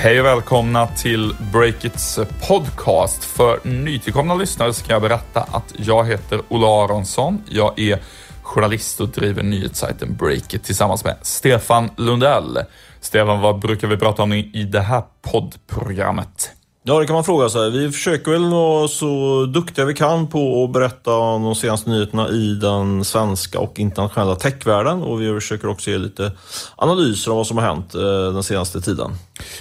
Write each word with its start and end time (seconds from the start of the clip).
Hej 0.00 0.20
och 0.20 0.26
välkomna 0.26 0.86
till 0.86 1.34
Breakits 1.52 2.18
podcast. 2.48 3.24
För 3.24 3.60
nytillkomna 3.68 4.34
lyssnare 4.34 4.72
ska 4.72 4.92
jag 4.92 5.02
berätta 5.02 5.40
att 5.40 5.74
jag 5.76 6.06
heter 6.06 6.40
Ola 6.48 6.84
Aronsson. 6.84 7.42
Jag 7.48 7.78
är 7.78 7.98
journalist 8.42 9.00
och 9.00 9.08
driver 9.08 9.42
nyhetssajten 9.42 10.16
Breakit 10.16 10.64
tillsammans 10.64 11.04
med 11.04 11.16
Stefan 11.22 11.90
Lundell. 11.96 12.58
Stefan, 13.00 13.40
vad 13.40 13.58
brukar 13.58 13.88
vi 13.88 13.96
prata 13.96 14.22
om 14.22 14.32
i 14.32 14.68
det 14.72 14.80
här 14.80 15.02
poddprogrammet? 15.22 16.50
Ja, 16.82 17.00
det 17.00 17.06
kan 17.06 17.14
man 17.14 17.24
fråga 17.24 17.48
sig. 17.48 17.70
Vi 17.70 17.92
försöker 17.92 18.30
väl 18.30 18.50
vara 18.50 18.88
så 18.88 19.44
duktiga 19.46 19.84
vi 19.84 19.94
kan 19.94 20.26
på 20.26 20.64
att 20.64 20.72
berätta 20.72 21.16
om 21.16 21.42
de 21.42 21.54
senaste 21.54 21.90
nyheterna 21.90 22.28
i 22.28 22.54
den 22.54 23.04
svenska 23.04 23.60
och 23.60 23.78
internationella 23.78 24.34
techvärlden 24.34 25.02
och 25.02 25.22
vi 25.22 25.34
försöker 25.34 25.68
också 25.68 25.90
ge 25.90 25.98
lite 25.98 26.32
analyser 26.76 27.30
om 27.30 27.36
vad 27.36 27.46
som 27.46 27.58
har 27.58 27.64
hänt 27.64 27.94
eh, 27.94 28.32
den 28.32 28.42
senaste 28.42 28.80
tiden. 28.80 29.10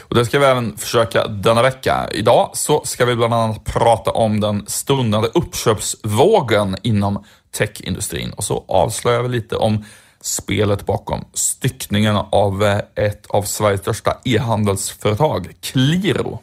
Och 0.10 0.16
det 0.16 0.26
ska 0.26 0.40
vi 0.40 0.46
även 0.46 0.78
försöka 0.78 1.28
denna 1.28 1.62
vecka. 1.62 2.10
Idag 2.12 2.50
så 2.54 2.82
ska 2.86 3.06
vi 3.06 3.16
bland 3.16 3.34
annat 3.34 3.64
prata 3.64 4.12
om 4.12 4.40
den 4.40 4.64
stundande 4.68 5.28
uppköpsvågen 5.34 6.76
inom 6.82 7.24
techindustrin 7.58 8.32
och 8.32 8.44
så 8.44 8.66
avslöjar 8.68 9.22
vi 9.22 9.30
lite 9.30 9.56
om 9.56 9.86
spelet 10.22 10.86
bakom 10.86 11.26
styckningen 11.34 12.16
av 12.32 12.64
eh, 12.64 13.06
ett 13.06 13.28
av 13.28 13.44
Sveriges 13.44 13.82
största 13.82 14.18
e-handelsföretag, 14.26 15.52
Qliro. 15.62 16.40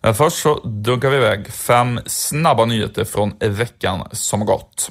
Men 0.00 0.14
först 0.14 0.42
så 0.42 0.60
dunkar 0.64 1.10
vi 1.10 1.16
iväg 1.16 1.52
fem 1.52 2.00
snabba 2.06 2.64
nyheter 2.64 3.04
från 3.04 3.32
veckan 3.40 4.08
som 4.12 4.46
gått. 4.46 4.90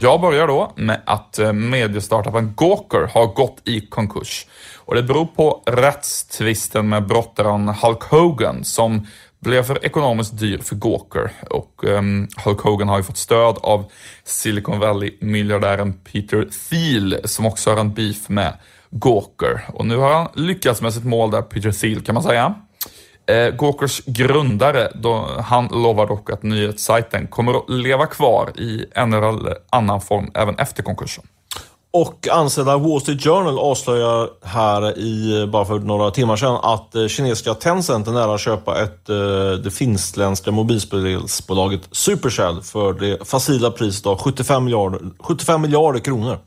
Jag 0.00 0.20
börjar 0.20 0.46
då 0.46 0.72
med 0.76 1.00
att 1.06 1.38
eh, 1.38 1.52
mediestartupen 1.52 2.54
Gawker 2.56 3.10
har 3.14 3.26
gått 3.26 3.60
i 3.64 3.80
konkurs. 3.80 4.46
Och 4.86 4.94
det 4.94 5.02
beror 5.02 5.26
på 5.26 5.62
rättstvisten 5.66 6.88
med 6.88 7.06
brottaren 7.06 7.68
Hulk 7.68 8.02
Hogan 8.02 8.64
som 8.64 9.06
blev 9.40 9.62
för 9.62 9.84
ekonomiskt 9.84 10.38
dyr 10.38 10.58
för 10.58 10.76
Gawker. 10.76 11.32
Och 11.50 11.84
um, 11.84 12.28
Hulk 12.44 12.60
Hogan 12.60 12.88
har 12.88 12.96
ju 12.96 13.02
fått 13.02 13.16
stöd 13.16 13.58
av 13.62 13.84
Silicon 14.24 14.78
Valley-miljardären 14.78 15.92
Peter 15.92 16.48
Thiel 16.70 17.20
som 17.24 17.46
också 17.46 17.70
har 17.70 17.76
en 17.76 17.94
beef 17.94 18.28
med 18.28 18.52
Gawker. 18.90 19.64
Och 19.72 19.86
nu 19.86 19.96
har 19.96 20.12
han 20.12 20.28
lyckats 20.34 20.82
med 20.82 20.94
sitt 20.94 21.04
mål 21.04 21.30
där, 21.30 21.42
Peter 21.42 21.72
Thiel 21.72 22.00
kan 22.00 22.14
man 22.14 22.22
säga. 22.22 22.54
Eh, 23.26 23.54
Gawkers 23.54 24.02
grundare, 24.06 24.92
då, 24.94 25.40
han 25.40 25.66
lovar 25.66 26.06
dock 26.06 26.30
att 26.30 26.42
nyhetssajten 26.42 27.26
kommer 27.26 27.54
att 27.54 27.70
leva 27.70 28.06
kvar 28.06 28.52
i 28.60 28.84
en 28.94 29.12
eller 29.12 29.56
annan 29.70 30.00
form 30.00 30.30
även 30.34 30.58
efter 30.58 30.82
konkursen. 30.82 31.24
Och 31.96 32.28
ansedda 32.28 32.78
Wall 32.78 33.00
Street 33.00 33.22
Journal 33.22 33.58
avslöjar 33.58 34.28
här 34.42 34.98
i, 34.98 35.46
bara 35.46 35.64
för 35.64 35.78
några 35.78 36.10
timmar 36.10 36.36
sedan 36.36 36.58
att 36.62 36.94
eh, 36.94 37.06
kinesiska 37.06 37.54
Tencent 37.54 38.08
är 38.08 38.12
nära 38.12 38.34
att 38.34 38.40
köpa 38.40 38.82
ett, 38.82 39.08
eh, 39.08 39.16
det 39.64 39.70
finskländska 39.70 40.50
mobilspelsbolaget 40.50 41.80
Supercell 41.92 42.62
för 42.62 42.92
det 42.92 43.28
facila 43.28 43.70
priset 43.70 44.06
av 44.06 44.18
75 44.18 44.64
miljarder, 44.64 45.00
75 45.18 45.62
miljarder 45.62 46.00
kronor. 46.00 46.38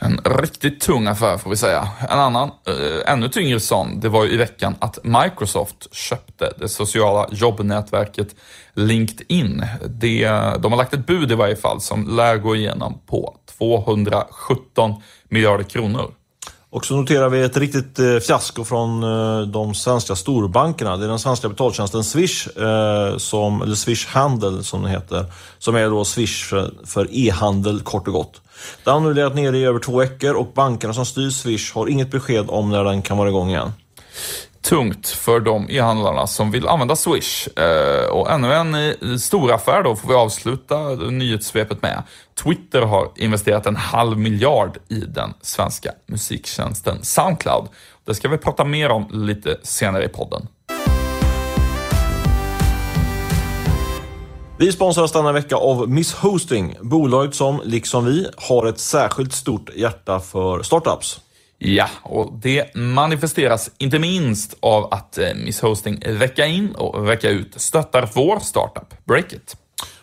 En 0.00 0.20
riktigt 0.24 0.80
tung 0.80 1.06
affär 1.06 1.38
får 1.38 1.50
vi 1.50 1.56
säga. 1.56 1.88
En 2.08 2.18
annan, 2.18 2.50
eh, 2.66 3.12
ännu 3.12 3.28
tyngre 3.28 3.60
sån, 3.60 4.00
det 4.00 4.08
var 4.08 4.24
ju 4.24 4.30
i 4.30 4.36
veckan 4.36 4.74
att 4.78 4.98
Microsoft 5.04 5.94
köpte 5.94 6.52
det 6.58 6.68
sociala 6.68 7.28
jobbnätverket 7.32 8.34
LinkedIn. 8.74 9.64
Det, 9.86 10.28
de 10.58 10.72
har 10.72 10.76
lagt 10.76 10.94
ett 10.94 11.06
bud 11.06 11.32
i 11.32 11.34
varje 11.34 11.56
fall 11.56 11.80
som 11.80 12.16
lär 12.16 12.36
gå 12.36 12.56
igenom 12.56 13.00
på 13.06 13.36
217 13.58 14.94
miljarder 15.28 15.64
kronor. 15.64 16.14
Och 16.70 16.86
så 16.86 16.96
noterar 16.96 17.28
vi 17.28 17.42
ett 17.42 17.56
riktigt 17.56 17.98
eh, 17.98 18.18
fiasko 18.18 18.64
från 18.64 19.02
eh, 19.02 19.40
de 19.40 19.74
svenska 19.74 20.16
storbankerna. 20.16 20.96
Det 20.96 21.04
är 21.04 21.08
den 21.08 21.18
svenska 21.18 21.48
betaltjänsten 21.48 22.04
Swish, 22.04 22.46
eh, 22.58 23.16
som, 23.16 23.62
eller 23.62 23.74
Swish 23.74 24.06
Handel 24.06 24.64
som 24.64 24.82
den 24.82 24.90
heter, 24.90 25.24
som 25.58 25.76
är 25.76 25.90
då 25.90 26.04
Swish 26.04 26.44
för, 26.44 26.70
för 26.84 27.08
e-handel 27.10 27.80
kort 27.80 28.06
och 28.06 28.14
gott. 28.14 28.40
Den 28.84 28.94
har 28.94 29.00
nu 29.00 29.14
legat 29.14 29.34
nere 29.34 29.58
i 29.58 29.64
över 29.64 29.78
två 29.78 29.98
veckor 29.98 30.34
och 30.34 30.52
bankerna 30.54 30.94
som 30.94 31.06
styr 31.06 31.30
Swish 31.30 31.74
har 31.74 31.86
inget 31.86 32.10
besked 32.10 32.44
om 32.48 32.70
när 32.70 32.84
den 32.84 33.02
kan 33.02 33.18
vara 33.18 33.28
igång 33.28 33.50
igen 33.50 33.72
tungt 34.68 35.08
för 35.08 35.40
de 35.40 35.70
e-handlarna 35.70 36.26
som 36.26 36.50
vill 36.50 36.68
använda 36.68 36.96
Swish. 36.96 37.58
Eh, 37.58 38.10
och 38.10 38.30
ännu 38.30 38.52
en 38.52 39.20
stor 39.20 39.52
affär 39.52 39.82
då 39.82 39.96
får 39.96 40.08
vi 40.08 40.14
avsluta 40.14 40.78
nyhetssvepet 40.94 41.82
med. 41.82 42.02
Twitter 42.44 42.82
har 42.82 43.10
investerat 43.16 43.66
en 43.66 43.76
halv 43.76 44.18
miljard 44.18 44.78
i 44.88 45.00
den 45.00 45.34
svenska 45.40 45.92
musiktjänsten 46.06 47.04
Soundcloud. 47.04 47.68
Det 48.04 48.14
ska 48.14 48.28
vi 48.28 48.38
prata 48.38 48.64
mer 48.64 48.90
om 48.90 49.08
lite 49.12 49.56
senare 49.62 50.04
i 50.04 50.08
podden. 50.08 50.48
Vi 54.58 54.72
sponsras 54.72 55.12
denna 55.12 55.32
vecka 55.32 55.56
av 55.56 55.88
Miss 55.88 56.14
Hosting, 56.14 56.76
bolaget 56.80 57.34
som, 57.34 57.60
liksom 57.64 58.04
vi, 58.04 58.26
har 58.36 58.66
ett 58.66 58.78
särskilt 58.78 59.32
stort 59.32 59.70
hjärta 59.76 60.20
för 60.20 60.62
startups. 60.62 61.20
Ja, 61.60 61.88
och 62.02 62.32
det 62.42 62.74
manifesteras 62.74 63.70
inte 63.78 63.98
minst 63.98 64.56
av 64.60 64.94
att 64.94 65.18
eh, 65.18 65.34
Miss 65.34 65.60
Hosting 65.60 66.02
vecka 66.06 66.46
in 66.46 66.74
och 66.74 67.08
vecka 67.08 67.30
ut 67.30 67.60
stöttar 67.60 68.10
vår 68.14 68.38
startup, 68.38 69.04
Breakit. 69.04 69.56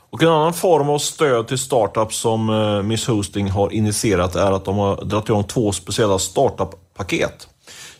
Och 0.09 0.23
en 0.23 0.29
annan 0.29 0.53
form 0.53 0.89
av 0.89 0.99
stöd 0.99 1.47
till 1.47 1.57
startups 1.57 2.17
som 2.17 2.49
eh, 2.49 2.81
Miss 2.81 3.07
Hosting 3.07 3.49
har 3.49 3.73
initierat 3.73 4.35
är 4.35 4.51
att 4.51 4.65
de 4.65 4.77
har 4.77 5.05
dragit 5.05 5.29
igång 5.29 5.43
två 5.43 5.71
speciella 5.71 6.19
startup-paket. 6.19 7.47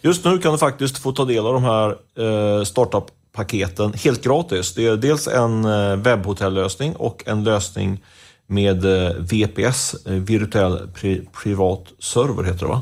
Just 0.01 0.25
nu 0.25 0.37
kan 0.37 0.51
du 0.51 0.57
faktiskt 0.57 0.97
få 0.97 1.11
ta 1.11 1.25
del 1.25 1.45
av 1.45 1.53
de 1.53 1.63
här 1.63 1.89
eh, 1.89 2.63
startup-paketen 2.63 3.93
helt 3.93 4.23
gratis. 4.23 4.73
Det 4.73 4.87
är 4.87 4.97
dels 4.97 5.27
en 5.27 5.63
webbhotellösning 6.01 6.95
och 6.95 7.23
en 7.25 7.43
lösning 7.43 7.99
med 8.47 8.85
eh, 8.85 9.11
VPS, 9.15 9.95
eh, 10.05 10.13
virtuell 10.13 10.87
pri 10.93 11.27
privat 11.43 11.79
server 11.99 12.43
heter 12.43 12.59
det 12.59 12.67
va? 12.71 12.81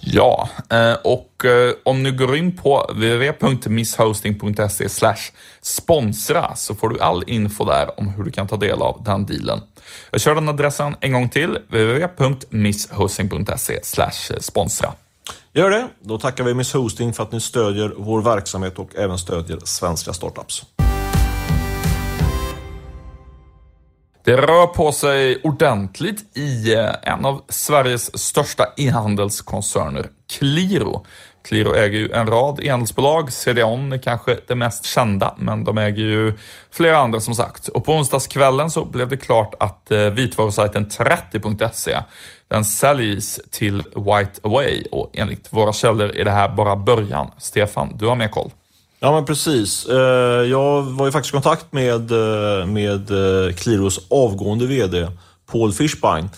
Ja, 0.00 0.48
eh, 0.70 0.94
och 1.04 1.30
om 1.84 2.02
du 2.02 2.12
går 2.12 2.36
in 2.36 2.56
på 2.56 2.86
www.misshosting.se 2.88 4.88
sponsra 5.60 6.56
så 6.56 6.74
får 6.74 6.88
du 6.88 7.00
all 7.00 7.24
info 7.26 7.64
där 7.64 8.00
om 8.00 8.08
hur 8.08 8.24
du 8.24 8.30
kan 8.30 8.48
ta 8.48 8.56
del 8.56 8.82
av 8.82 9.02
den 9.04 9.26
dealen. 9.26 9.60
Jag 10.10 10.20
kör 10.20 10.34
den 10.34 10.48
adressen 10.48 10.96
en 11.00 11.12
gång 11.12 11.28
till, 11.28 11.58
www.misshosting.se 11.68 13.80
sponsra. 14.40 14.92
Gör 15.52 15.70
det, 15.70 15.88
då 16.00 16.18
tackar 16.18 16.44
vi 16.44 16.54
Miss 16.54 16.72
Hosting 16.72 17.12
för 17.12 17.22
att 17.22 17.32
ni 17.32 17.40
stödjer 17.40 17.94
vår 17.96 18.22
verksamhet 18.22 18.78
och 18.78 18.96
även 18.96 19.18
stödjer 19.18 19.58
svenska 19.64 20.12
startups. 20.12 20.62
Det 24.24 24.36
rör 24.36 24.66
på 24.66 24.92
sig 24.92 25.40
ordentligt 25.42 26.36
i 26.36 26.74
eh, 26.74 26.90
en 27.02 27.24
av 27.24 27.42
Sveriges 27.48 28.18
största 28.18 28.66
e-handelskoncerner, 28.76 30.06
Qliro. 30.38 31.06
Qliro 31.48 31.74
äger 31.74 31.98
ju 31.98 32.12
en 32.12 32.26
rad 32.26 32.60
e-handelsbolag. 32.62 33.32
CDON 33.32 33.92
är 33.92 33.98
kanske 33.98 34.38
det 34.46 34.54
mest 34.54 34.84
kända, 34.84 35.34
men 35.38 35.64
de 35.64 35.78
äger 35.78 36.02
ju 36.02 36.32
flera 36.70 36.98
andra 36.98 37.20
som 37.20 37.34
sagt. 37.34 37.68
Och 37.68 37.84
på 37.84 37.92
onsdagskvällen 37.92 38.70
så 38.70 38.84
blev 38.84 39.08
det 39.08 39.16
klart 39.16 39.54
att 39.60 39.90
eh, 39.90 39.98
vitvarusajten 39.98 40.86
30.se 40.86 41.98
den 42.48 42.64
säljs 42.64 43.40
till 43.50 43.76
White 43.76 44.40
Away 44.42 44.84
och 44.92 45.10
enligt 45.12 45.52
våra 45.52 45.72
källor 45.72 46.16
är 46.16 46.24
det 46.24 46.30
här 46.30 46.48
bara 46.48 46.76
början. 46.76 47.30
Stefan, 47.38 47.96
du 47.96 48.06
har 48.06 48.16
mer 48.16 48.28
koll. 48.28 48.50
Ja 49.04 49.12
men 49.12 49.24
precis. 49.24 49.86
Eh, 49.86 50.44
jag 50.44 50.82
var 50.82 51.06
ju 51.06 51.12
faktiskt 51.12 51.34
i 51.34 51.36
kontakt 51.36 51.72
med, 51.72 52.10
eh, 52.12 52.66
med 52.66 53.10
eh, 53.10 53.54
Qliros 53.54 54.00
avgående 54.10 54.66
VD 54.66 55.08
Paul 55.52 55.72
Fischbein 55.72 56.28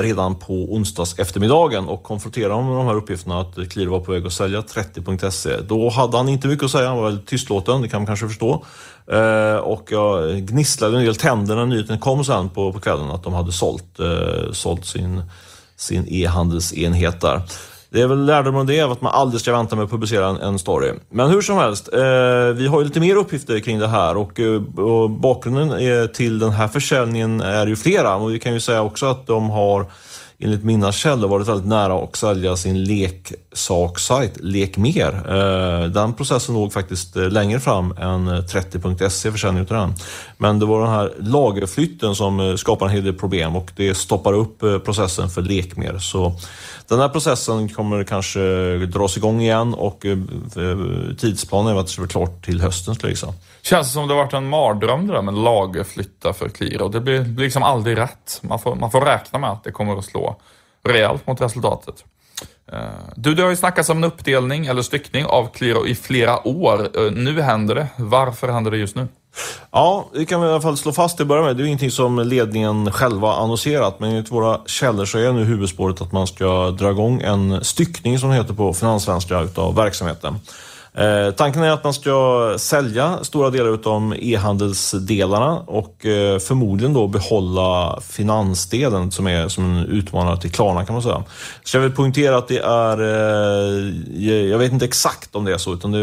redan 0.00 0.34
på 0.34 0.52
onsdags 0.52 1.18
eftermiddagen 1.18 1.88
och 1.88 2.02
konfronterade 2.02 2.54
honom 2.54 2.70
med 2.70 2.78
de 2.78 2.86
här 2.86 2.94
uppgifterna 2.94 3.40
att 3.40 3.70
Qliro 3.70 3.90
var 3.90 4.00
på 4.00 4.12
väg 4.12 4.26
att 4.26 4.32
sälja 4.32 4.60
30.se. 4.60 5.56
Då 5.68 5.88
hade 5.88 6.16
han 6.16 6.28
inte 6.28 6.48
mycket 6.48 6.64
att 6.64 6.70
säga, 6.70 6.88
han 6.88 6.96
var 6.96 7.04
väldigt 7.04 7.26
tystlåten, 7.26 7.82
det 7.82 7.88
kan 7.88 8.00
man 8.00 8.06
kanske 8.06 8.28
förstå. 8.28 8.64
Och 9.62 9.88
jag 9.90 10.36
gnisslade 10.36 10.98
en 10.98 11.04
del 11.04 11.16
tänder 11.16 11.56
när 11.56 11.66
nyheten 11.66 11.98
kom 11.98 12.24
sen 12.24 12.48
på, 12.48 12.72
på 12.72 12.80
kvällen 12.80 13.10
att 13.10 13.24
de 13.24 13.32
hade 13.32 13.52
sålt, 13.52 13.98
sålt 14.52 14.84
sin 14.84 15.22
sin 15.82 16.06
e-handelsenhet 16.08 17.20
där. 17.20 17.42
Det 17.92 18.00
är 18.00 18.06
väl 18.06 18.24
lärdomen 18.24 18.60
om 18.60 18.66
det, 18.66 18.80
att 18.80 19.00
man 19.00 19.12
aldrig 19.12 19.40
ska 19.40 19.52
vänta 19.52 19.76
med 19.76 19.84
att 19.84 19.90
publicera 19.90 20.26
en, 20.26 20.36
en 20.36 20.58
story. 20.58 20.92
Men 21.10 21.30
hur 21.30 21.40
som 21.40 21.56
helst, 21.56 21.88
eh, 21.92 22.00
vi 22.54 22.66
har 22.66 22.78
ju 22.78 22.84
lite 22.84 23.00
mer 23.00 23.16
uppgifter 23.16 23.60
kring 23.60 23.78
det 23.78 23.88
här 23.88 24.16
och, 24.16 24.40
eh, 24.40 24.62
och 24.78 25.10
bakgrunden 25.10 25.70
är, 25.70 26.06
till 26.06 26.38
den 26.38 26.50
här 26.50 26.68
försäljningen 26.68 27.40
är 27.40 27.66
ju 27.66 27.76
flera. 27.76 28.14
Och 28.14 28.34
vi 28.34 28.38
kan 28.38 28.52
ju 28.52 28.60
säga 28.60 28.82
också 28.82 29.06
att 29.06 29.26
de 29.26 29.50
har 29.50 29.86
enligt 30.42 30.64
mina 30.64 30.92
källor 30.92 31.28
varit 31.28 31.48
väldigt 31.48 31.66
nära 31.66 31.94
att 31.94 32.16
sälja 32.16 32.56
sin 32.56 32.84
leksaksajt 32.84 34.32
Lekmer. 34.40 34.82
mer. 34.82 35.88
den 35.88 36.14
processen 36.14 36.54
låg 36.54 36.72
faktiskt 36.72 37.16
eh, 37.16 37.28
längre 37.28 37.60
fram 37.60 37.92
än 37.92 38.28
eh, 38.28 38.34
30.se 38.34 39.32
försäljning 39.32 39.60
av 39.60 39.66
den. 39.66 39.94
Men 40.36 40.58
det 40.58 40.66
var 40.66 40.80
den 40.80 40.90
här 40.90 41.12
lagerflytten 41.18 42.14
som 42.14 42.58
skapar 42.58 42.86
en 42.86 42.92
hel 42.92 43.04
del 43.04 43.14
problem 43.14 43.56
och 43.56 43.70
det 43.76 43.94
stoppar 43.94 44.32
upp 44.32 44.84
processen 44.84 45.28
för 45.28 45.42
Lekmer. 45.42 45.98
Så 45.98 46.32
den 46.88 46.98
här 46.98 47.08
processen 47.08 47.68
kommer 47.68 48.04
kanske 48.04 48.40
dras 48.78 49.16
igång 49.16 49.40
igen 49.40 49.74
och 49.74 50.06
tidsplanen 51.18 51.76
är 51.76 51.80
att 51.80 51.86
det 51.86 51.92
ska 51.92 52.02
vara 52.02 52.10
klart 52.10 52.44
till 52.44 52.60
hösten 52.60 52.94
skulle 52.94 53.10
jag 53.10 53.12
gissa. 53.12 53.34
Känns 53.62 53.92
som 53.92 54.08
det 54.08 54.14
har 54.14 54.22
varit 54.22 54.32
en 54.32 54.48
mardröm 54.48 55.06
det 55.06 55.12
där 55.12 55.22
med 55.22 55.34
lagerflytta 55.34 56.32
för 56.32 56.48
Qliro. 56.48 56.88
Det 56.88 57.00
blir, 57.00 57.20
blir 57.20 57.44
liksom 57.44 57.62
aldrig 57.62 57.98
rätt. 57.98 58.40
Man 58.42 58.58
får, 58.58 58.74
man 58.74 58.90
får 58.90 59.00
räkna 59.00 59.38
med 59.38 59.50
att 59.50 59.64
det 59.64 59.72
kommer 59.72 59.96
att 59.98 60.04
slå 60.04 60.31
rejält 60.84 61.26
mot 61.26 61.40
resultatet. 61.40 62.04
Eh, 62.72 62.78
du, 63.16 63.34
det 63.34 63.42
har 63.42 63.50
ju 63.50 63.56
snackats 63.56 63.88
om 63.88 63.96
en 63.96 64.04
uppdelning 64.04 64.66
eller 64.66 64.82
styckning 64.82 65.26
av 65.26 65.48
Qliro 65.54 65.86
i 65.86 65.94
flera 65.94 66.48
år. 66.48 66.88
Eh, 66.98 67.12
nu 67.12 67.40
händer 67.40 67.74
det. 67.74 67.86
Varför 67.96 68.48
händer 68.48 68.70
det 68.70 68.76
just 68.76 68.96
nu? 68.96 69.08
Ja, 69.70 70.08
det 70.14 70.24
kan 70.24 70.40
vi 70.40 70.46
i 70.46 70.50
alla 70.50 70.60
fall 70.60 70.76
slå 70.76 70.92
fast 70.92 71.16
till 71.16 71.24
att 71.24 71.28
börja 71.28 71.42
med. 71.42 71.56
Det 71.56 71.60
är 71.60 71.62
ju 71.62 71.68
ingenting 71.68 71.90
som 71.90 72.18
ledningen 72.18 72.92
själva 72.92 73.34
annonserat, 73.34 74.00
men 74.00 74.10
enligt 74.10 74.30
våra 74.30 74.60
källor 74.66 75.04
så 75.04 75.18
är 75.18 75.32
nu 75.32 75.44
huvudspåret 75.44 76.00
att 76.00 76.12
man 76.12 76.26
ska 76.26 76.70
dra 76.70 76.90
igång 76.90 77.22
en 77.22 77.64
styckning, 77.64 78.18
som 78.18 78.30
det 78.30 78.36
heter 78.36 78.54
på 78.54 78.74
finansvänster, 78.74 79.44
utav 79.44 79.74
verksamheten. 79.74 80.40
Eh, 80.94 81.30
tanken 81.30 81.62
är 81.62 81.70
att 81.70 81.84
man 81.84 81.94
ska 81.94 82.54
sälja 82.58 83.18
stora 83.24 83.50
delar 83.50 83.74
utav 83.74 84.14
e-handelsdelarna 84.18 85.58
och 85.58 86.06
eh, 86.06 86.38
förmodligen 86.38 86.94
då 86.94 87.06
behålla 87.08 88.00
finansdelen 88.00 89.10
som 89.12 89.26
är 89.26 89.48
som 89.48 89.64
en 89.64 89.86
utmanare 89.86 90.36
till 90.36 90.52
Klarna 90.52 90.84
kan 90.84 90.94
man 90.94 91.02
säga. 91.02 91.24
Så 91.64 91.76
jag 91.76 91.82
vill 91.82 91.92
poängtera 91.92 92.38
att 92.38 92.48
det 92.48 92.58
är, 92.58 93.00
eh, 93.00 94.50
jag 94.50 94.58
vet 94.58 94.72
inte 94.72 94.84
exakt 94.84 95.36
om 95.36 95.44
det 95.44 95.52
är 95.52 95.58
så, 95.58 95.74
utan 95.74 95.92
det, 95.92 95.98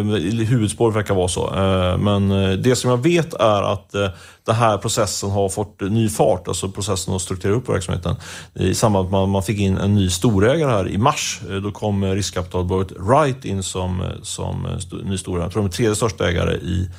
huvudspåret 0.45 0.95
verkar 0.95 1.15
vara 1.15 1.27
så. 1.27 1.47
Eh, 1.56 1.97
men 1.97 2.31
eh, 2.31 2.51
det 2.51 2.75
som 2.75 2.89
jag 2.89 3.03
vet 3.03 3.33
är 3.33 3.74
att 3.74 3.95
eh, 3.95 4.09
den 4.50 4.56
här 4.56 4.77
processen 4.77 5.30
har 5.30 5.50
fått 5.50 5.81
ny 5.81 6.09
fart, 6.09 6.47
alltså 6.47 6.69
processen 6.69 7.13
att 7.13 7.21
strukturera 7.21 7.56
upp 7.56 7.69
verksamheten. 7.69 8.15
I 8.53 8.75
samband 8.75 9.12
med 9.12 9.19
att 9.19 9.30
man 9.30 9.44
fick 9.44 9.59
in 9.59 9.77
en 9.77 9.95
ny 9.95 10.09
storägare 10.09 10.71
här 10.71 10.89
i 10.89 10.97
mars, 10.97 11.42
eh, 11.50 11.56
då 11.56 11.71
kom 11.71 12.03
eh, 12.03 12.12
riskkapitalbolaget 12.12 12.92
Right 13.09 13.45
in 13.45 13.63
som, 13.63 14.03
som 14.24 14.79
ny 15.04 15.18
storägare. 15.18 15.46
Jag 15.46 15.52
tror 15.52 15.64
de 15.64 15.68
är 15.68 15.72
tredje 15.72 15.96
största 15.96 16.30
ägare 16.30 16.56
i 16.56 16.90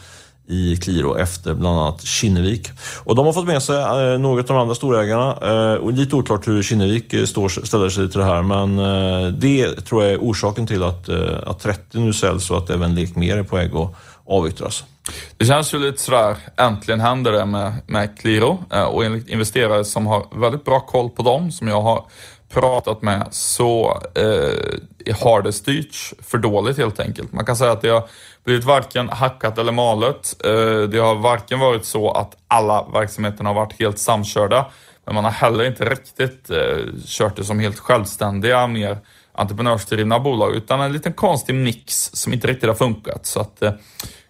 i 0.50 0.76
Qliro 0.76 1.18
efter 1.18 1.54
bland 1.54 1.78
annat 1.78 2.02
Kinnevik. 2.02 2.68
Och 3.04 3.16
de 3.16 3.26
har 3.26 3.32
fått 3.32 3.46
med 3.46 3.62
sig 3.62 3.76
eh, 3.76 4.18
några 4.18 4.40
av 4.40 4.46
de 4.46 4.56
andra 4.56 4.74
storägarna. 4.74 5.36
Eh, 5.42 5.74
och 5.74 5.92
lite 5.92 6.16
oklart 6.16 6.48
hur 6.48 6.62
Kinnevik 6.62 7.12
eh, 7.12 7.24
står, 7.24 7.48
ställer 7.48 7.88
sig 7.88 8.10
till 8.10 8.18
det 8.18 8.24
här 8.24 8.42
men 8.42 8.78
eh, 8.78 9.32
det 9.32 9.74
tror 9.74 10.04
jag 10.04 10.12
är 10.12 10.18
orsaken 10.18 10.66
till 10.66 10.82
att, 10.82 11.08
eh, 11.08 11.38
att 11.46 11.60
30 11.60 11.98
nu 11.98 12.12
säljs 12.12 12.50
och 12.50 12.58
att 12.58 12.70
även 12.70 12.94
Lekmer 12.94 13.36
är 13.36 13.42
på 13.42 13.56
väg 13.56 13.74
att 13.74 13.94
avyttras. 14.24 14.84
Det 15.36 15.44
känns 15.44 15.74
ju 15.74 15.78
lite 15.78 16.00
sådär, 16.00 16.36
äntligen 16.56 17.00
händer 17.00 17.32
det 17.32 17.46
med, 17.46 17.72
med 17.86 18.18
Qliro 18.18 18.64
eh, 18.72 18.84
och 18.84 19.04
enligt 19.04 19.28
investerare 19.28 19.84
som 19.84 20.06
har 20.06 20.40
väldigt 20.40 20.64
bra 20.64 20.80
koll 20.80 21.10
på 21.10 21.22
dem, 21.22 21.52
som 21.52 21.68
jag 21.68 21.82
har 21.82 22.04
pratat 22.54 23.02
med, 23.02 23.26
så 23.30 24.02
eh, 24.14 25.14
har 25.20 25.42
det 25.42 25.52
styrts 25.52 26.14
för 26.18 26.38
dåligt 26.38 26.78
helt 26.78 27.00
enkelt. 27.00 27.32
Man 27.32 27.44
kan 27.44 27.56
säga 27.56 27.72
att 27.72 27.80
det 27.80 27.88
har 27.88 28.08
blivit 28.44 28.64
varken 28.64 29.08
hackat 29.08 29.58
eller 29.58 29.72
malet. 29.72 30.36
Eh, 30.44 30.88
det 30.88 30.98
har 30.98 31.14
varken 31.14 31.60
varit 31.60 31.84
så 31.84 32.10
att 32.10 32.36
alla 32.48 32.86
verksamheterna 32.92 33.48
har 33.48 33.54
varit 33.54 33.80
helt 33.80 33.98
samkörda, 33.98 34.66
men 35.04 35.14
man 35.14 35.24
har 35.24 35.30
heller 35.30 35.64
inte 35.64 35.84
riktigt 35.84 36.50
eh, 36.50 36.76
kört 37.06 37.36
det 37.36 37.44
som 37.44 37.58
helt 37.60 37.78
självständiga, 37.78 38.66
mer 38.66 38.98
entreprenörsdrivna 39.32 40.20
bolag, 40.20 40.54
utan 40.54 40.80
en 40.80 40.92
liten 40.92 41.12
konstig 41.12 41.54
mix 41.54 42.10
som 42.12 42.32
inte 42.32 42.46
riktigt 42.46 42.68
har 42.68 42.74
funkat. 42.74 43.26
Så 43.26 43.40
att 43.40 43.62
eh, 43.62 43.72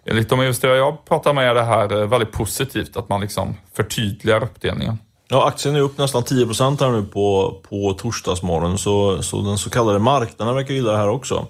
enligt 0.05 0.29
de 0.29 0.41
investerare 0.41 0.77
jag 0.77 1.05
pratar 1.05 1.33
med 1.33 1.49
är 1.49 1.53
det 1.53 1.63
här 1.63 1.99
eh, 2.01 2.07
väldigt 2.07 2.31
positivt, 2.31 2.97
att 2.97 3.09
man 3.09 3.21
liksom 3.21 3.57
förtydligar 3.73 4.43
uppdelningen. 4.43 4.97
Ja, 5.33 5.47
aktien 5.47 5.75
är 5.75 5.79
upp 5.79 5.97
nästan 5.97 6.23
10% 6.23 6.79
här 6.79 6.91
nu 6.91 7.03
på, 7.03 7.55
på 7.69 7.93
torsdagsmorgon, 7.93 8.77
så, 8.77 9.23
så 9.23 9.41
den 9.41 9.57
så 9.57 9.69
kallade 9.69 9.99
marknaden 9.99 10.55
verkar 10.55 10.73
gilla 10.73 10.91
det 10.91 10.97
här 10.97 11.09
också. 11.09 11.47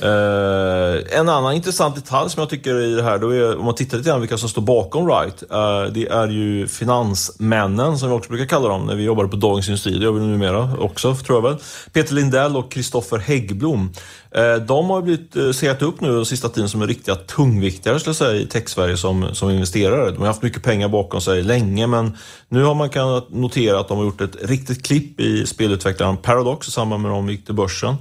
Uh, 0.00 1.18
en 1.18 1.28
annan 1.28 1.54
intressant 1.54 1.94
detalj 1.94 2.30
som 2.30 2.40
jag 2.40 2.50
tycker 2.50 2.80
i 2.80 2.94
det 2.94 3.02
här, 3.02 3.18
då 3.18 3.30
är, 3.30 3.58
om 3.58 3.64
man 3.64 3.74
tittar 3.74 3.98
lite 3.98 4.10
grann 4.10 4.20
vilka 4.20 4.38
som 4.38 4.48
står 4.48 4.62
bakom 4.62 5.08
Right, 5.08 5.42
uh, 5.52 5.58
eh, 5.58 5.84
det 5.92 6.06
är 6.06 6.28
ju 6.28 6.66
finansmännen 6.66 7.98
som 7.98 8.08
vi 8.08 8.14
också 8.14 8.30
brukar 8.30 8.46
kalla 8.46 8.68
dem 8.68 8.86
när 8.86 8.94
vi 8.94 9.02
jobbade 9.02 9.28
på 9.28 9.36
Dagens 9.36 9.68
Industri, 9.68 9.98
det 9.98 10.04
gör 10.04 10.12
vi 10.12 10.20
numera 10.20 10.76
också 10.78 11.14
tror 11.14 11.36
jag 11.36 11.42
väl. 11.50 11.58
Peter 11.92 12.14
Lindell 12.14 12.56
och 12.56 12.72
Kristoffer 12.72 13.18
Häggblom. 13.18 13.92
Uh, 14.38 14.54
de 14.66 14.90
har 14.90 15.02
blivit 15.02 15.36
uh, 15.36 15.52
sett 15.52 15.82
upp 15.82 16.00
nu 16.00 16.12
den 16.12 16.26
sista 16.26 16.48
tiden 16.48 16.68
som 16.68 16.82
är 16.82 16.86
riktiga 16.86 17.14
tungviktare 17.14 18.00
skulle 18.00 18.10
jag 18.10 18.16
säga 18.16 18.40
i 18.40 18.46
tech-Sverige 18.46 18.96
som, 18.96 19.34
som 19.34 19.50
investerare. 19.50 20.10
De 20.10 20.18
har 20.18 20.26
haft 20.26 20.42
mycket 20.42 20.62
pengar 20.62 20.88
bakom 20.88 21.20
sig 21.20 21.42
länge 21.42 21.86
men 21.86 22.16
nu 22.48 22.62
har 22.62 22.74
man 22.74 22.90
kunnat 22.90 23.30
notera 23.30 23.80
att 23.80 23.88
de 23.88 23.98
har 23.98 24.04
gjort 24.04 24.20
ett 24.20 24.36
riktigt 24.42 24.86
klipp 24.86 25.20
i 25.20 25.46
spelutvecklaren 25.46 26.16
Paradox 26.16 26.68
i 26.68 26.70
samband 26.70 27.02
med 27.02 27.12
att 27.12 27.16
de 27.16 27.28
gick 27.28 27.44
till 27.44 27.54
börsen. 27.54 27.96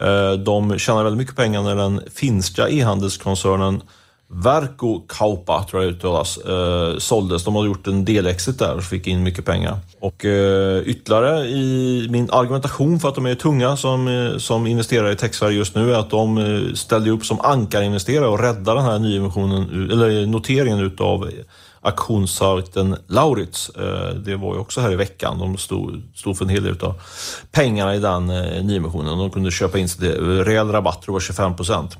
Eh, 0.00 0.32
de 0.32 0.78
tjänar 0.78 1.04
väldigt 1.04 1.18
mycket 1.18 1.36
pengar 1.36 1.62
när 1.62 1.76
den 1.76 2.00
finska 2.14 2.68
e-handelskoncernen 2.68 3.82
Verkkokauppa, 4.28 5.64
tror 5.70 5.82
jag 5.82 5.92
det 5.92 5.96
uttalas, 5.96 6.38
eh, 6.38 6.98
såldes. 6.98 7.44
De 7.44 7.56
hade 7.56 7.68
gjort 7.68 7.86
en 7.86 8.04
delexit 8.04 8.58
där 8.58 8.76
och 8.76 8.82
fick 8.82 9.06
in 9.06 9.22
mycket 9.22 9.44
pengar. 9.44 9.78
Och 10.00 10.24
eh, 10.24 10.82
ytterligare 10.82 11.46
i 11.46 12.06
min 12.10 12.30
argumentation 12.30 13.00
för 13.00 13.08
att 13.08 13.14
de 13.14 13.26
är 13.26 13.34
tunga 13.34 13.76
som, 13.76 14.08
eh, 14.08 14.38
som 14.38 14.66
investerare 14.66 15.12
i 15.12 15.16
Techsverige 15.16 15.56
just 15.56 15.74
nu 15.74 15.94
är 15.94 15.98
att 15.98 16.10
de 16.10 16.38
eh, 16.38 16.74
ställde 16.74 17.10
upp 17.10 17.24
som 17.24 17.40
ankarinvesterare 17.40 18.28
och 18.28 18.40
räddade 18.40 18.80
den 18.80 18.84
här 18.84 18.98
nyemissionen, 18.98 19.90
eller 19.90 20.26
noteringen 20.26 20.78
utav 20.78 21.30
auktionssajten 21.86 22.96
Lauritz. 23.06 23.68
Eh, 23.68 24.14
det 24.14 24.36
var 24.36 24.54
ju 24.54 24.60
också 24.60 24.80
här 24.80 24.92
i 24.92 24.96
veckan. 24.96 25.38
De 25.38 25.56
stod, 25.56 26.02
stod 26.14 26.38
för 26.38 26.44
en 26.44 26.48
hel 26.48 26.62
del 26.62 26.80
av 26.80 26.94
pengarna 27.52 27.94
i 27.94 27.98
den 27.98 28.30
eh, 28.30 28.64
nyemissionen. 28.64 29.18
De 29.18 29.30
kunde 29.30 29.50
köpa 29.50 29.78
in 29.78 29.88
sig 29.88 30.00
till 30.00 30.44
rejäl 30.44 30.72
rabatt, 30.72 31.02
tror 31.02 31.14
jag 31.14 31.22
25 31.22 31.56
procent. 31.56 31.96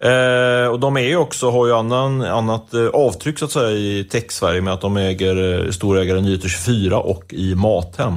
Eh, 0.00 0.68
och 0.68 0.80
de 0.80 0.96
är 0.96 1.00
ju 1.00 1.16
också, 1.16 1.50
har 1.50 1.66
ju 1.66 1.74
annan, 1.74 2.22
annat 2.22 2.74
eh, 2.74 2.86
avtryck 2.86 3.38
så 3.38 3.44
att 3.44 3.50
säga 3.50 3.70
i 3.70 4.04
Tech-Sverige 4.10 4.60
med 4.60 4.74
att 4.74 4.80
de 4.80 4.96
äger 4.96 5.64
eh, 5.64 5.70
storägare 5.70 6.20
Nyheter24 6.20 6.92
och 6.92 7.24
i 7.34 7.54
Mathem. 7.54 8.14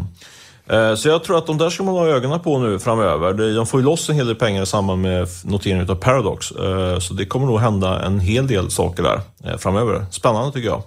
Eh, 0.70 0.96
så 0.96 1.08
jag 1.08 1.24
tror 1.24 1.38
att 1.38 1.48
de 1.48 1.58
där 1.58 1.70
ska 1.70 1.84
man 1.84 1.96
ha 1.96 2.08
ögonen 2.08 2.40
på 2.40 2.60
nu 2.60 2.80
framöver. 2.80 3.54
De 3.56 3.66
får 3.66 3.80
ju 3.80 3.86
loss 3.86 4.10
en 4.10 4.16
hel 4.16 4.28
del 4.28 4.36
pengar 4.36 4.64
i 4.64 4.66
samband 4.66 5.02
med 5.02 5.28
noteringen 5.44 5.90
av 5.90 5.96
Paradox. 5.96 6.52
Eh, 6.52 7.00
så 7.00 7.14
det 7.14 7.26
kommer 7.26 7.46
nog 7.46 7.60
hända 7.60 8.06
en 8.06 8.20
hel 8.20 8.48
del 8.48 8.72
saker 8.72 9.04
där 9.04 9.22
eh, 9.44 9.58
framöver. 9.58 10.06
Spännande 10.12 10.52
tycker 10.52 10.70
jag. 10.70 10.84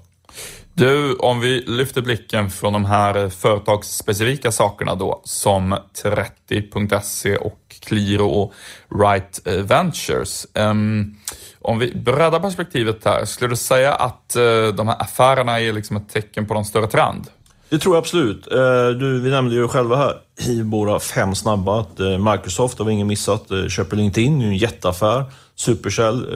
Du, 0.75 1.15
om 1.15 1.41
vi 1.41 1.65
lyfter 1.67 2.03
blicken 2.03 2.51
från 2.51 2.73
de 2.73 2.85
här 2.85 3.25
eh, 3.25 3.29
företagsspecifika 3.29 4.53
sakerna 4.53 4.95
då, 4.95 5.21
som 5.25 5.77
30.se 6.03 7.37
och 7.37 7.62
Qliro 7.87 8.27
och 8.27 8.53
Right 9.01 9.47
eh, 9.47 9.55
Ventures. 9.55 10.47
Um, 10.55 11.17
om 11.61 11.79
vi 11.79 11.95
breddar 11.95 12.41
perspektivet 12.41 13.05
här, 13.05 13.25
skulle 13.25 13.51
du 13.51 13.57
säga 13.57 13.95
att 13.95 14.37
uh, 14.39 14.75
de 14.75 14.89
här 14.89 15.03
affärerna 15.03 15.61
är 15.61 15.73
liksom 15.73 15.97
ett 15.97 16.09
tecken 16.09 16.47
på 16.47 16.55
någon 16.55 16.65
större 16.65 16.87
trend? 16.87 17.27
Det 17.69 17.79
tror 17.79 17.95
jag 17.95 18.01
absolut. 18.01 18.53
Eh, 18.53 18.89
du, 18.89 19.21
vi 19.21 19.31
nämnde 19.31 19.55
ju 19.55 19.69
själva 19.69 19.97
här 19.97 20.15
i 20.41 20.63
våra 20.63 21.01
fem 21.01 21.35
snabba 21.35 21.81
att 21.81 21.99
Microsoft, 21.99 22.79
har 22.79 22.87
vi 22.87 22.93
ingen 22.93 23.07
missat, 23.07 23.43
köper 23.69 23.97
LinkedIn. 23.97 24.39
Det 24.39 24.45
är 24.45 24.49
en 24.49 24.57
jätteaffär. 24.57 25.25
Supercell 25.55 26.27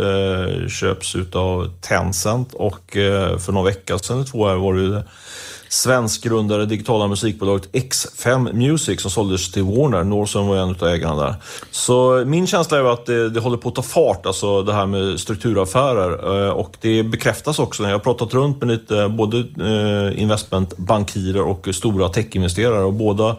köps 0.68 1.16
utav 1.16 1.72
Tencent 1.80 2.54
och 2.54 2.90
för 3.38 3.52
några 3.52 3.66
veckor 3.66 3.98
sedan, 3.98 4.24
två 4.24 4.38
år, 4.38 4.54
var 4.54 4.74
det 4.74 5.04
svenskgrundade 5.76 6.66
digitala 6.66 7.08
musikbolaget 7.08 7.72
X5 7.72 8.52
Music 8.52 9.00
som 9.00 9.10
såldes 9.10 9.52
till 9.52 9.62
Warner. 9.62 10.04
Norson 10.04 10.46
var 10.46 10.56
en 10.56 10.70
av 10.80 10.88
ägarna 10.88 11.22
där. 11.22 11.34
Så 11.70 12.24
min 12.26 12.46
känsla 12.46 12.78
är 12.78 12.92
att 12.92 13.06
det, 13.06 13.30
det, 13.30 13.40
håller 13.40 13.56
på 13.56 13.68
att 13.68 13.74
ta 13.74 13.82
fart, 13.82 14.26
alltså 14.26 14.62
det 14.62 14.72
här 14.72 14.86
med 14.86 15.20
strukturaffärer. 15.20 16.46
Eh, 16.46 16.50
och 16.50 16.76
det 16.80 17.02
bekräftas 17.02 17.58
också. 17.58 17.82
Jag 17.82 17.90
har 17.90 17.98
pratat 17.98 18.34
runt 18.34 18.60
med 18.60 18.68
lite 18.68 19.08
både 19.08 19.38
eh, 19.38 20.22
investmentbankirer 20.22 21.42
och 21.42 21.68
stora 21.72 22.08
techinvesterare 22.08 22.84
och 22.84 22.92
båda 22.92 23.36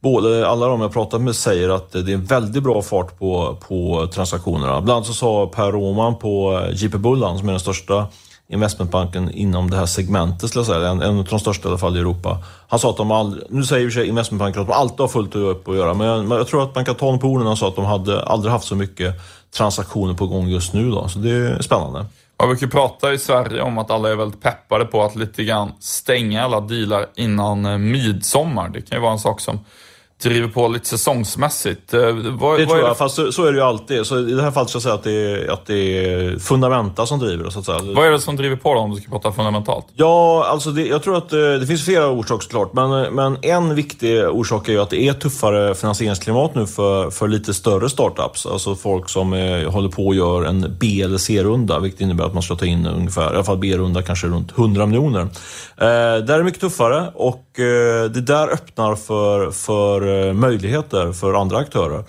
Både, 0.00 0.48
alla 0.48 0.66
de 0.66 0.80
jag 0.80 0.92
pratat 0.92 1.20
med 1.20 1.36
säger 1.36 1.68
att 1.68 1.92
det 1.92 1.98
är 1.98 2.14
en 2.14 2.24
väldigt 2.24 2.62
bra 2.62 2.82
fart 2.82 3.18
på, 3.18 3.56
på 3.68 4.08
transaktionerna. 4.14 4.80
Bland 4.80 4.96
annat 4.96 5.06
så 5.06 5.12
sa 5.12 5.46
Per 5.46 5.72
Roman 5.72 6.18
på 6.18 6.60
eh, 6.64 6.74
JP 6.74 6.98
Bullan, 6.98 7.38
som 7.38 7.48
är 7.48 7.52
den 7.52 7.60
största 7.60 8.06
investmentbanken 8.48 9.30
inom 9.30 9.70
det 9.70 9.76
här 9.76 9.86
segmentet, 9.86 10.48
skulle 10.50 10.60
jag 10.60 10.66
säga. 10.66 10.88
En, 10.88 11.02
en 11.02 11.18
av 11.18 11.24
de 11.24 11.38
största 11.38 11.68
i 11.68 11.70
alla 11.70 11.78
fall 11.78 11.96
i 11.96 12.00
Europa. 12.00 12.38
Han 12.68 12.78
sa 12.78 12.90
att 12.90 12.96
de 12.96 13.10
aldrig, 13.10 13.44
nu 13.50 13.64
säger 13.64 13.90
ju 13.90 14.06
investmentbanken 14.06 14.62
att 14.62 14.68
de 14.68 14.74
alltid 14.74 15.00
har 15.00 15.08
fullt 15.08 15.34
upp 15.34 15.68
att 15.68 15.76
göra, 15.76 15.94
men 15.94 16.06
jag, 16.06 16.24
men 16.24 16.38
jag 16.38 16.46
tror 16.46 16.62
att 16.62 16.74
man 16.74 16.84
kan 16.84 16.94
ta 16.94 17.06
honom 17.06 17.20
på 17.20 17.28
orden. 17.28 17.46
Han 17.46 17.56
sa 17.56 17.68
att 17.68 17.76
de 17.76 17.84
hade 17.84 18.22
aldrig 18.22 18.52
haft 18.52 18.64
så 18.64 18.76
mycket 18.76 19.14
transaktioner 19.56 20.14
på 20.14 20.26
gång 20.26 20.48
just 20.48 20.72
nu. 20.72 20.90
Då, 20.90 21.08
så 21.08 21.18
det 21.18 21.30
är 21.30 21.62
spännande. 21.62 22.06
Jag 22.38 22.48
brukar 22.48 22.66
prata 22.66 23.12
i 23.12 23.18
Sverige 23.18 23.62
om 23.62 23.78
att 23.78 23.90
alla 23.90 24.10
är 24.10 24.16
väldigt 24.16 24.42
peppade 24.42 24.84
på 24.84 25.02
att 25.02 25.16
lite 25.16 25.44
grann 25.44 25.72
stänga 25.80 26.44
alla 26.44 26.60
dealar 26.60 27.06
innan 27.14 27.66
eh, 27.66 27.78
midsommar. 27.78 28.68
Det 28.68 28.82
kan 28.82 28.98
ju 28.98 29.02
vara 29.02 29.12
en 29.12 29.18
sak 29.18 29.40
som 29.40 29.60
driver 30.28 30.48
på 30.48 30.68
lite 30.68 30.86
säsongsmässigt. 30.86 31.94
Eh, 31.94 32.00
vad, 32.00 32.60
det 32.60 32.66
tror 32.66 32.78
jag, 32.78 32.90
det? 32.90 32.94
fast 32.94 33.14
så, 33.14 33.32
så, 33.32 33.44
är 33.44 33.52
det 33.52 33.58
ju 33.58 33.64
alltid. 33.64 34.06
Så 34.06 34.18
I 34.18 34.32
det 34.32 34.42
här 34.42 34.50
fallet 34.50 34.70
ska 34.70 34.76
jag 34.76 34.82
säga 34.82 34.94
att 34.94 35.04
det, 35.04 35.12
är, 35.12 35.50
att 35.50 35.66
det 35.66 35.74
är 35.74 36.38
fundamenta 36.38 37.06
som 37.06 37.18
driver 37.18 37.50
så 37.50 37.58
att 37.58 37.66
säga. 37.66 37.78
Vad 37.82 38.06
är 38.06 38.10
det 38.10 38.18
som 38.18 38.36
driver 38.36 38.56
på 38.56 38.74
då, 38.74 38.80
om 38.80 38.90
du 38.90 39.00
ska 39.00 39.10
prata 39.10 39.32
fundamentalt? 39.32 39.86
Ja, 39.94 40.46
alltså 40.48 40.70
det, 40.70 40.86
jag 40.86 41.02
tror 41.02 41.16
att 41.16 41.32
eh, 41.32 41.38
det 41.38 41.66
finns 41.66 41.84
flera 41.84 42.10
orsaker 42.10 42.42
såklart. 42.42 42.72
Men, 42.72 43.14
men 43.14 43.38
en 43.42 43.74
viktig 43.74 44.28
orsak 44.28 44.68
är 44.68 44.72
ju 44.72 44.80
att 44.80 44.90
det 44.90 45.02
är 45.02 45.12
tuffare 45.12 45.74
finansieringsklimat 45.74 46.54
nu 46.54 46.66
för, 46.66 47.10
för 47.10 47.28
lite 47.28 47.54
större 47.54 47.88
startups. 47.88 48.46
Alltså 48.46 48.74
folk 48.74 49.08
som 49.08 49.32
är, 49.32 49.64
håller 49.64 49.88
på 49.88 50.06
och 50.06 50.14
gör 50.14 50.44
en 50.44 50.76
B 50.80 51.02
eller 51.02 51.18
C-runda, 51.18 51.78
vilket 51.78 52.00
innebär 52.00 52.24
att 52.24 52.34
man 52.34 52.42
ska 52.42 52.54
ta 52.54 52.66
in 52.66 52.86
ungefär, 52.86 53.22
i 53.32 53.34
alla 53.34 53.44
fall 53.44 53.58
B-runda, 53.58 54.02
kanske 54.02 54.26
runt 54.26 54.58
100 54.58 54.86
miljoner. 54.86 55.20
Eh, 55.20 55.26
där 55.76 56.30
är 56.30 56.38
det 56.38 56.44
mycket 56.44 56.60
tuffare 56.60 57.12
och 57.14 57.51
eh, 57.60 58.10
det 58.10 58.20
där 58.20 58.48
öppnar 58.48 58.94
för, 58.94 59.50
för 59.50 60.28
eh, 60.28 60.32
möjligheter 60.32 61.12
för 61.12 61.34
andra 61.34 61.58
aktörer. 61.58 62.04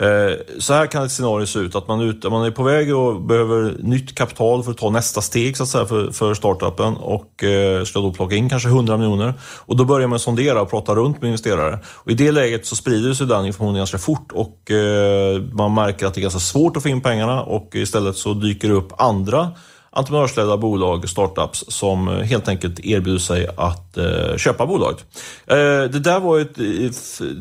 Eh, 0.00 0.36
så 0.58 0.74
här 0.74 0.86
kan 0.86 1.04
ett 1.04 1.12
scenario 1.12 1.46
se 1.46 1.58
ut, 1.58 1.74
att 1.74 1.88
man, 1.88 2.00
ut, 2.00 2.30
man 2.30 2.46
är 2.46 2.50
på 2.50 2.62
väg 2.62 2.96
och 2.96 3.20
behöver 3.20 3.76
nytt 3.78 4.14
kapital 4.14 4.62
för 4.62 4.70
att 4.70 4.78
ta 4.78 4.90
nästa 4.90 5.20
steg 5.20 5.56
så 5.56 5.62
att 5.62 5.68
säga, 5.68 5.86
för, 5.86 6.10
för 6.10 6.34
startupen 6.34 6.96
och 6.96 7.44
eh, 7.44 7.84
ska 7.84 8.00
då 8.00 8.12
plocka 8.12 8.36
in 8.36 8.48
kanske 8.48 8.68
100 8.68 8.96
miljoner. 8.96 9.34
Och 9.66 9.76
då 9.76 9.84
börjar 9.84 10.08
man 10.08 10.18
sondera 10.18 10.60
och 10.60 10.70
prata 10.70 10.94
runt 10.94 11.20
med 11.20 11.28
investerare. 11.28 11.78
Och 11.86 12.10
I 12.10 12.14
det 12.14 12.32
läget 12.32 12.66
så 12.66 12.76
sprider 12.76 13.14
sig 13.14 13.26
den 13.26 13.46
informationen 13.46 13.76
ganska 13.76 13.98
fort 13.98 14.32
och 14.32 14.70
eh, 14.70 15.42
man 15.52 15.74
märker 15.74 16.06
att 16.06 16.14
det 16.14 16.20
är 16.20 16.22
ganska 16.22 16.40
svårt 16.40 16.76
att 16.76 16.82
få 16.82 16.88
in 16.88 17.00
pengarna 17.00 17.42
och 17.42 17.74
istället 17.74 18.16
så 18.16 18.34
dyker 18.34 18.68
det 18.68 18.74
upp 18.74 18.92
andra 19.00 19.52
entreprenörsledda 19.96 20.56
bolag, 20.56 21.08
startups, 21.08 21.64
som 21.68 22.08
eh, 22.08 22.14
helt 22.14 22.48
enkelt 22.48 22.80
erbjuder 22.80 23.18
sig 23.18 23.48
att 23.56 23.96
eh, 23.96 24.36
köpa 24.36 24.66
bolaget. 24.66 25.04
Eh, 25.46 25.56
det 25.56 26.00
där 26.00 26.20
var 26.20 26.40
ett, 26.40 26.58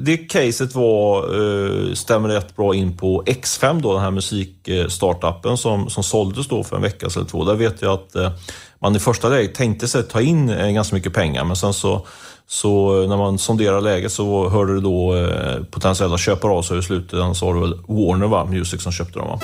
det 0.06 0.18
caset 0.18 0.76
var, 0.76 1.24
eh, 1.24 1.94
stämmer 1.94 2.30
rätt 2.30 2.56
bra 2.56 2.76
in 2.76 2.98
på 2.98 3.24
X5 3.24 3.82
då, 3.82 3.94
den 3.94 4.02
här 4.02 4.12
musikstartupen 4.12 5.58
som, 5.58 5.90
som 5.90 6.04
såldes 6.04 6.48
då 6.48 6.64
för 6.64 6.76
en 6.76 6.82
vecka 6.82 7.06
eller 7.16 7.26
två. 7.26 7.44
Där 7.44 7.56
vet 7.56 7.82
jag 7.82 7.94
att 7.94 8.16
eh, 8.16 8.32
man 8.80 8.96
i 8.96 9.00
första 9.00 9.30
läget 9.30 9.56
tänkte 9.56 9.88
sig 9.88 10.04
ta 10.04 10.22
in 10.22 10.50
eh, 10.50 10.72
ganska 10.72 10.96
mycket 10.96 11.14
pengar, 11.14 11.46
men 11.46 11.56
sen 11.56 11.74
så 11.74 12.06
så 12.48 13.02
eh, 13.02 13.10
när 13.10 13.18
man 13.18 13.38
sonderar 13.38 13.82
läget 13.82 14.12
så 14.12 14.50
hörde 14.50 14.74
det 14.74 14.82
då 14.82 15.16
eh, 15.16 15.64
potentiella 15.72 16.18
köpare 16.18 16.52
av 16.52 16.62
sig 16.62 16.80
i 16.80 16.82
slutet. 16.82 17.38
Så 17.38 17.46
var 17.46 17.54
det 17.54 17.60
väl 17.60 17.80
Warner 17.88 18.28
va? 18.28 18.46
Music 18.46 18.82
som 18.82 18.92
köpte 18.92 19.20
dem. 19.20 19.28
Va? 19.28 19.40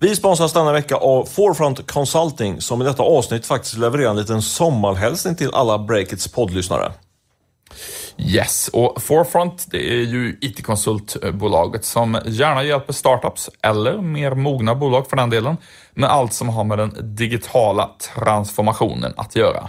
Vi 0.00 0.16
sponsras 0.16 0.52
denna 0.52 0.72
vecka 0.72 0.96
av 0.96 1.24
Forefront 1.24 1.90
Consulting 1.90 2.60
som 2.60 2.82
i 2.82 2.84
detta 2.84 3.02
avsnitt 3.02 3.46
faktiskt 3.46 3.78
levererar 3.78 4.10
en 4.10 4.16
liten 4.16 4.42
sommarhälsning 4.42 5.36
till 5.36 5.50
alla 5.52 5.78
Breakits 5.78 6.28
poddlyssnare. 6.28 6.92
Yes, 8.16 8.70
och 8.72 9.02
Forefront 9.02 9.66
det 9.70 9.92
är 9.92 10.02
ju 10.02 10.38
IT-konsultbolaget 10.40 11.84
som 11.84 12.20
gärna 12.26 12.62
hjälper 12.64 12.92
startups, 12.92 13.50
eller 13.62 13.98
mer 13.98 14.34
mogna 14.34 14.74
bolag 14.74 15.10
för 15.10 15.16
den 15.16 15.30
delen, 15.30 15.56
med 15.94 16.10
allt 16.10 16.32
som 16.32 16.48
har 16.48 16.64
med 16.64 16.78
den 16.78 17.16
digitala 17.16 17.90
transformationen 18.14 19.14
att 19.16 19.36
göra. 19.36 19.68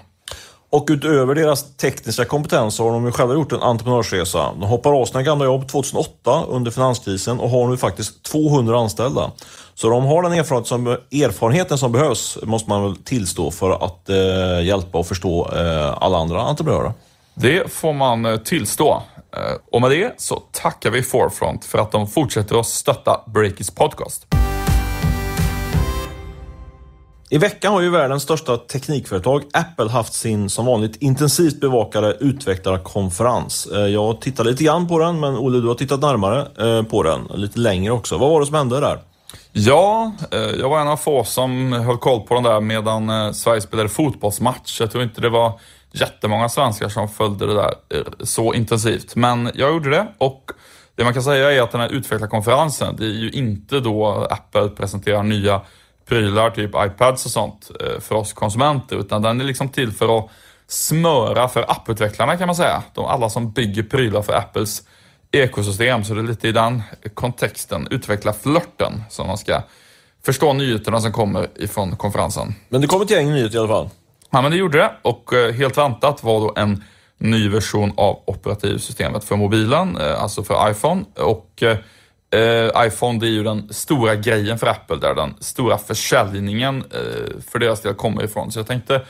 Och 0.72 0.88
utöver 0.90 1.36
deras 1.36 1.76
tekniska 1.76 2.26
kompetens 2.26 2.76
så 2.76 2.84
har 2.84 2.92
de 2.92 3.06
ju 3.06 3.12
själva 3.12 3.34
gjort 3.34 3.52
en 3.52 3.62
entreprenörsresa. 3.62 4.52
De 4.60 4.62
hoppar 4.62 5.02
av 5.02 5.06
sina 5.06 5.24
gamla 5.24 5.46
jobb 5.46 5.68
2008 5.68 6.44
under 6.48 6.72
finanskrisen 6.72 7.40
och 7.40 7.50
har 7.50 7.68
nu 7.68 7.78
faktiskt 7.78 8.24
200 8.24 8.80
anställda. 8.80 9.32
Så 9.76 9.90
de 9.90 10.06
har 10.06 10.24
den 10.24 10.34
erfarenhet 10.34 10.68
som, 10.68 10.88
erfarenheten 10.88 11.78
som 11.78 11.92
behövs, 11.92 12.38
måste 12.44 12.70
man 12.70 12.84
väl 12.84 12.96
tillstå, 12.96 13.52
för 13.52 13.86
att 13.86 14.10
eh, 14.10 14.66
hjälpa 14.66 14.98
och 14.98 15.08
förstå 15.08 15.50
eh, 15.54 16.04
alla 16.04 16.18
andra 16.18 16.42
entreprenörer. 16.42 16.94
Det 17.34 17.72
får 17.72 17.94
man 17.94 18.26
eh, 18.26 18.38
tillstå. 18.38 19.04
Eh, 19.38 19.58
och 19.72 19.82
med 19.82 19.92
det 19.92 20.14
så 20.18 20.36
tackar 20.52 20.92
vi 20.92 21.04
Forefront 21.04 21.66
för 21.66 21.78
att 21.78 21.92
de 21.92 22.08
fortsätter 22.08 22.60
att 22.60 22.68
stötta 22.68 23.22
Breakits 23.28 23.72
podcast. 23.72 24.28
I 27.32 27.38
veckan 27.38 27.74
har 27.74 27.82
ju 27.82 27.90
världens 27.90 28.24
största 28.24 28.58
teknikföretag 28.58 29.44
Apple 29.54 29.90
haft 29.90 30.14
sin 30.14 30.50
som 30.50 30.66
vanligt 30.66 30.96
intensivt 30.96 31.62
bevakade 31.62 32.18
utvecklarkonferens. 32.20 33.66
Eh, 33.66 33.80
jag 33.80 34.22
tittade 34.22 34.50
lite 34.50 34.64
grann 34.64 34.88
på 34.88 35.00
den, 35.00 35.20
men 35.20 35.38
Olle, 35.38 35.60
du 35.60 35.68
har 35.68 35.76
tittat 35.76 36.02
närmare 36.02 36.48
eh, 36.60 36.84
på 36.84 37.04
den, 37.04 37.28
lite 37.34 37.60
längre 37.60 37.92
också. 37.92 38.18
Vad 38.18 38.30
var 38.30 38.40
det 38.40 38.46
som 38.46 38.56
hände 38.56 38.80
där? 38.80 39.00
Ja, 39.52 40.12
eh, 40.32 40.40
jag 40.40 40.70
var 40.70 40.80
en 40.80 40.88
av 40.88 40.98
få 40.98 41.24
som 41.24 41.74
höll 41.74 41.98
koll 41.98 42.22
på 42.22 42.34
den 42.34 42.44
där 42.44 42.62
medan 42.62 43.34
Sverige 43.34 43.62
spelade 43.62 43.90
fotbollsmatch. 43.90 44.80
Jag 44.80 44.92
tror 44.92 45.04
inte 45.04 45.22
det 45.22 45.30
var 45.30 45.60
jättemånga 45.92 46.50
svenskar 46.50 46.90
som 46.90 47.10
följde 47.10 47.46
det 47.46 47.54
där 47.54 47.74
så 48.24 48.54
intensivt. 48.54 49.16
Men 49.16 49.52
jag 49.54 49.72
gjorde 49.74 49.90
det 49.90 50.08
och 50.18 50.52
det 50.96 51.04
man 51.04 51.14
kan 51.14 51.24
säga 51.24 51.52
är 51.52 51.62
att 51.62 51.72
den 51.72 51.82
här 51.82 51.90
utvecklarkonferensen, 51.90 52.96
det 52.96 53.06
är 53.06 53.20
ju 53.20 53.30
inte 53.30 53.80
då 53.80 54.28
Apple 54.30 54.70
presenterar 54.70 55.24
nya 55.24 55.62
prylar, 56.10 56.50
typ 56.50 56.72
iPads 56.76 57.26
och 57.26 57.32
sånt, 57.32 57.72
för 58.00 58.16
oss 58.16 58.34
konsumenter, 58.34 58.96
utan 58.96 59.22
den 59.22 59.42
är 59.42 59.46
liksom 59.46 59.70
till 59.70 59.92
för 59.92 60.20
att 60.20 60.30
smöra 60.68 61.48
för 61.48 61.72
apputvecklarna 61.72 62.38
kan 62.38 62.48
man 62.48 62.56
säga. 62.56 62.84
De 62.94 63.06
alla 63.06 63.30
som 63.30 63.52
bygger 63.52 63.84
prylar 63.84 64.22
för 64.22 64.34
Apples 64.34 64.84
ekosystem, 65.32 66.04
så 66.04 66.14
det 66.14 66.22
är 66.22 66.24
lite 66.24 66.48
i 66.48 66.52
den 66.52 66.84
kontexten, 67.14 67.88
utveckla 67.92 68.34
flörten, 68.34 69.04
som 69.10 69.28
man 69.28 69.38
ska 69.38 69.62
förstå 70.26 70.54
nyheterna 70.54 71.02
som 71.02 71.12
kommer 71.12 71.48
ifrån 71.56 71.96
konferensen. 71.96 72.56
Men 72.70 72.82
det 72.82 72.88
kom 72.88 73.02
ett 73.02 73.10
gäng 73.10 73.32
nyheter 73.32 73.56
i 73.56 73.60
alla 73.60 73.68
fall? 73.68 73.90
Ja, 74.30 74.42
men 74.42 74.52
det 74.52 74.58
gjorde 74.58 74.78
det 74.78 74.92
och 75.02 75.34
eh, 75.34 75.54
helt 75.54 75.78
väntat 75.78 76.24
var 76.24 76.40
då 76.40 76.54
en 76.56 76.84
ny 77.18 77.50
version 77.50 77.94
av 77.98 78.24
operativsystemet 78.26 79.24
för 79.24 79.36
mobilen, 79.36 79.98
eh, 79.98 80.24
alltså 80.24 80.44
för 80.44 80.72
iPhone. 80.72 81.04
Och 81.16 81.64
eh, 82.32 82.86
iPhone 82.88 83.20
det 83.20 83.28
är 83.28 83.32
ju 83.32 83.44
den 83.44 83.74
stora 83.74 84.16
grejen 84.16 84.60
för 84.60 84.68
Apple, 84.68 84.96
där 84.96 85.16
den 85.16 85.34
stora 85.40 85.78
försäljningen 85.78 86.84
eh, 86.92 87.42
för 87.52 87.60
deras 87.60 87.82
del 87.82 87.94
kommer 87.94 88.24
ifrån. 88.24 88.52
Så 88.52 88.60
jag 88.60 88.68
tänkte 88.68 89.02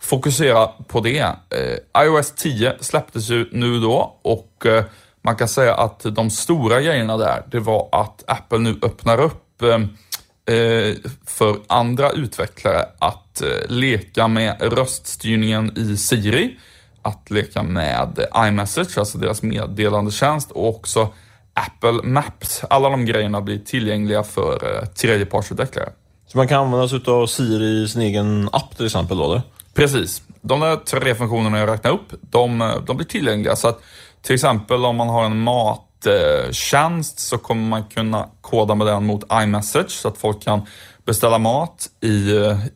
fokusera 0.00 0.66
på 0.66 1.00
det. 1.00 1.20
Eh, 1.50 2.02
iOS 2.04 2.30
10 2.30 2.74
släpptes 2.80 3.30
ju 3.30 3.48
nu 3.52 3.80
då 3.80 4.18
och 4.22 4.66
eh, 4.66 4.84
man 5.22 5.36
kan 5.36 5.48
säga 5.48 5.74
att 5.74 6.00
de 6.02 6.30
stora 6.30 6.80
grejerna 6.80 7.16
där, 7.16 7.42
det 7.50 7.60
var 7.60 7.88
att 7.92 8.24
Apple 8.26 8.58
nu 8.58 8.78
öppnar 8.82 9.20
upp 9.20 9.62
eh, 9.62 10.54
eh, 10.56 10.94
för 11.26 11.56
andra 11.66 12.10
utvecklare 12.10 12.86
att 12.98 13.42
leka 13.68 14.28
med 14.28 14.56
röststyrningen 14.60 15.78
i 15.78 15.96
Siri, 15.96 16.58
att 17.02 17.30
leka 17.30 17.62
med 17.62 18.26
iMessage, 18.36 18.98
alltså 18.98 19.18
deras 19.18 19.42
meddelandetjänst 19.42 20.50
och 20.50 20.68
också 20.68 21.12
Apple 21.54 21.92
Maps. 22.02 22.64
Alla 22.70 22.88
de 22.90 23.04
grejerna 23.06 23.40
blir 23.40 23.58
tillgängliga 23.58 24.22
för 24.22 24.86
tredjepartsutvecklare. 24.86 25.88
Så 26.26 26.38
man 26.38 26.48
kan 26.48 26.64
använda 26.64 26.88
sig 26.88 27.00
av 27.06 27.26
Siri 27.26 27.82
i 27.82 27.88
sin 27.88 28.02
egen 28.02 28.48
app 28.52 28.76
till 28.76 28.86
exempel 28.86 29.16
då? 29.16 29.24
Eller? 29.24 29.42
Precis. 29.74 30.22
De 30.40 30.60
där 30.60 30.76
tre 30.76 31.14
funktionerna 31.14 31.58
jag 31.58 31.68
räknade 31.68 31.96
upp, 31.96 32.12
de, 32.20 32.72
de 32.86 32.96
blir 32.96 33.06
tillgängliga. 33.06 33.56
Så 33.56 33.68
att 33.68 33.82
till 34.22 34.34
exempel 34.34 34.84
om 34.84 34.96
man 34.96 35.08
har 35.08 35.24
en 35.24 35.40
mattjänst 35.40 37.18
så 37.18 37.38
kommer 37.38 37.68
man 37.68 37.84
kunna 37.84 38.28
koda 38.40 38.74
med 38.74 38.86
den 38.86 39.06
mot 39.06 39.24
iMessage 39.32 39.90
så 39.90 40.08
att 40.08 40.18
folk 40.18 40.42
kan 40.42 40.66
beställa 41.04 41.38
mat 41.38 41.88
i, 42.00 42.08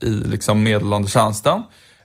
i 0.00 0.10
liksom 0.10 0.62
meddelandetjänsten. 0.62 1.62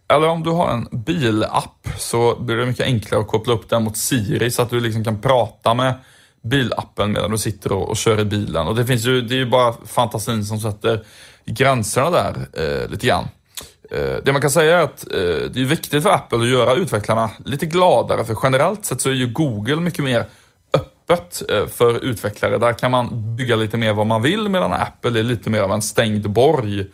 Eller 0.08 0.28
om 0.28 0.44
du 0.44 0.50
har 0.50 0.72
en 0.72 0.88
bilapp 0.92 1.88
så 1.98 2.36
blir 2.36 2.56
det 2.56 2.66
mycket 2.66 2.86
enklare 2.86 3.22
att 3.22 3.28
koppla 3.28 3.54
upp 3.54 3.70
den 3.70 3.84
mot 3.84 3.98
Siri 3.98 4.52
så 4.52 4.62
att 4.62 4.70
du 4.70 4.80
liksom 4.80 5.04
kan 5.04 5.22
prata 5.22 5.74
med 5.74 5.94
bilappen 6.44 7.12
medan 7.12 7.32
du 7.32 7.38
sitter 7.38 7.72
och, 7.72 7.90
och 7.90 7.98
kör 7.98 8.20
i 8.20 8.26
bilen. 8.26 8.68
Och 8.68 8.76
det 8.76 8.86
finns 8.86 9.06
ju, 9.06 9.22
det 9.22 9.36
är 9.36 9.38
ju 9.38 9.50
bara 9.50 9.74
fantasin 9.86 10.46
som 10.46 10.60
sätter 10.60 11.06
gränserna 11.46 12.12
där 12.12 12.48
eh, 12.54 12.90
lite 12.90 13.08
grann. 13.08 13.28
Eh, 13.92 14.16
det 14.24 14.32
man 14.32 14.42
kan 14.42 14.52
säga 14.52 14.80
är 14.80 14.84
att 14.84 15.12
eh, 15.12 15.52
det 15.54 15.62
är 15.62 15.66
viktigt 15.66 16.04
för 16.04 16.10
Apple 16.10 16.40
att 16.40 16.48
göra 16.48 16.74
utvecklarna 16.74 17.30
lite 17.46 17.66
gladare, 17.66 18.26
för 18.26 18.38
generellt 18.44 18.86
sett 18.86 19.02
så 19.02 19.10
är 19.10 19.14
ju 19.14 19.28
Google 19.28 19.76
mycket 19.76 20.04
mer 20.04 20.26
öppet 20.74 21.44
eh, 21.52 21.68
för 21.68 22.04
utvecklare. 22.04 22.58
Där 22.58 22.74
kan 22.74 22.92
man 22.92 23.36
bygga 23.36 23.56
lite 23.56 23.78
mer 23.78 23.94
vad 23.94 24.08
man 24.08 24.22
vill, 24.22 24.50
medan 24.50 24.74
Apple 24.74 25.20
är 25.20 25.24
lite 25.24 25.50
mer 25.50 25.62
av 25.62 25.72
en 25.72 25.82
stängd 25.82 26.30
borg. 26.30 26.86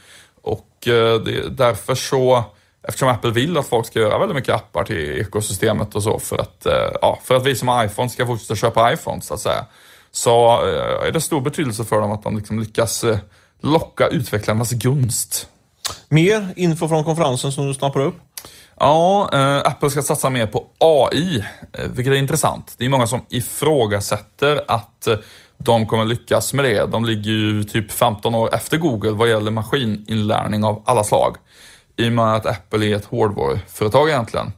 Och 0.41 0.87
eh, 0.87 1.21
det, 1.21 1.49
därför 1.49 1.95
så, 1.95 2.43
eftersom 2.89 3.09
Apple 3.09 3.31
vill 3.31 3.57
att 3.57 3.67
folk 3.67 3.85
ska 3.85 3.99
göra 3.99 4.19
väldigt 4.19 4.35
mycket 4.35 4.55
appar 4.55 4.83
till 4.83 5.19
ekosystemet 5.21 5.95
och 5.95 6.03
så, 6.03 6.19
för 6.19 6.37
att, 6.37 6.67
ja, 7.01 7.19
för 7.23 7.35
att 7.35 7.45
vi 7.45 7.55
som 7.55 7.67
har 7.67 7.85
iPhone 7.85 8.09
ska 8.09 8.25
fortsätta 8.25 8.55
köpa 8.55 8.93
iPhones 8.93 9.25
så 9.25 9.33
att 9.33 9.39
säga, 9.39 9.65
så 10.11 10.61
är 11.07 11.11
det 11.11 11.21
stor 11.21 11.41
betydelse 11.41 11.85
för 11.85 12.01
dem 12.01 12.11
att 12.11 12.23
de 12.23 12.37
liksom 12.37 12.59
lyckas 12.59 13.05
locka 13.61 14.07
utvecklarnas 14.07 14.71
gunst. 14.71 15.47
Mer 16.09 16.53
info 16.55 16.87
från 16.87 17.03
konferensen 17.03 17.51
som 17.51 17.67
du 17.67 17.73
snappar 17.73 17.99
upp? 17.99 18.15
Ja, 18.79 19.29
eh, 19.33 19.57
Apple 19.57 19.89
ska 19.89 20.01
satsa 20.01 20.29
mer 20.29 20.47
på 20.47 20.67
AI, 20.77 21.43
eh, 21.73 21.89
vilket 21.93 22.13
är 22.13 22.17
intressant. 22.17 22.75
Det 22.77 22.85
är 22.85 22.89
många 22.89 23.07
som 23.07 23.21
ifrågasätter 23.29 24.61
att 24.67 25.07
eh, 25.07 25.17
de 25.57 25.85
kommer 25.85 26.05
lyckas 26.05 26.53
med 26.53 26.65
det. 26.65 26.85
De 26.85 27.05
ligger 27.05 27.31
ju 27.31 27.63
typ 27.63 27.91
15 27.91 28.35
år 28.35 28.55
efter 28.55 28.77
Google 28.77 29.11
vad 29.11 29.29
gäller 29.29 29.51
maskininlärning 29.51 30.63
av 30.63 30.83
alla 30.85 31.03
slag. 31.03 31.35
I 31.99 32.07
och 32.07 32.13
med 32.13 32.35
att 32.35 32.45
Apple 32.45 32.85
är 32.85 32.95
ett 32.95 33.05
hårdvaruföretag 33.05 34.09
egentligen. 34.09 34.51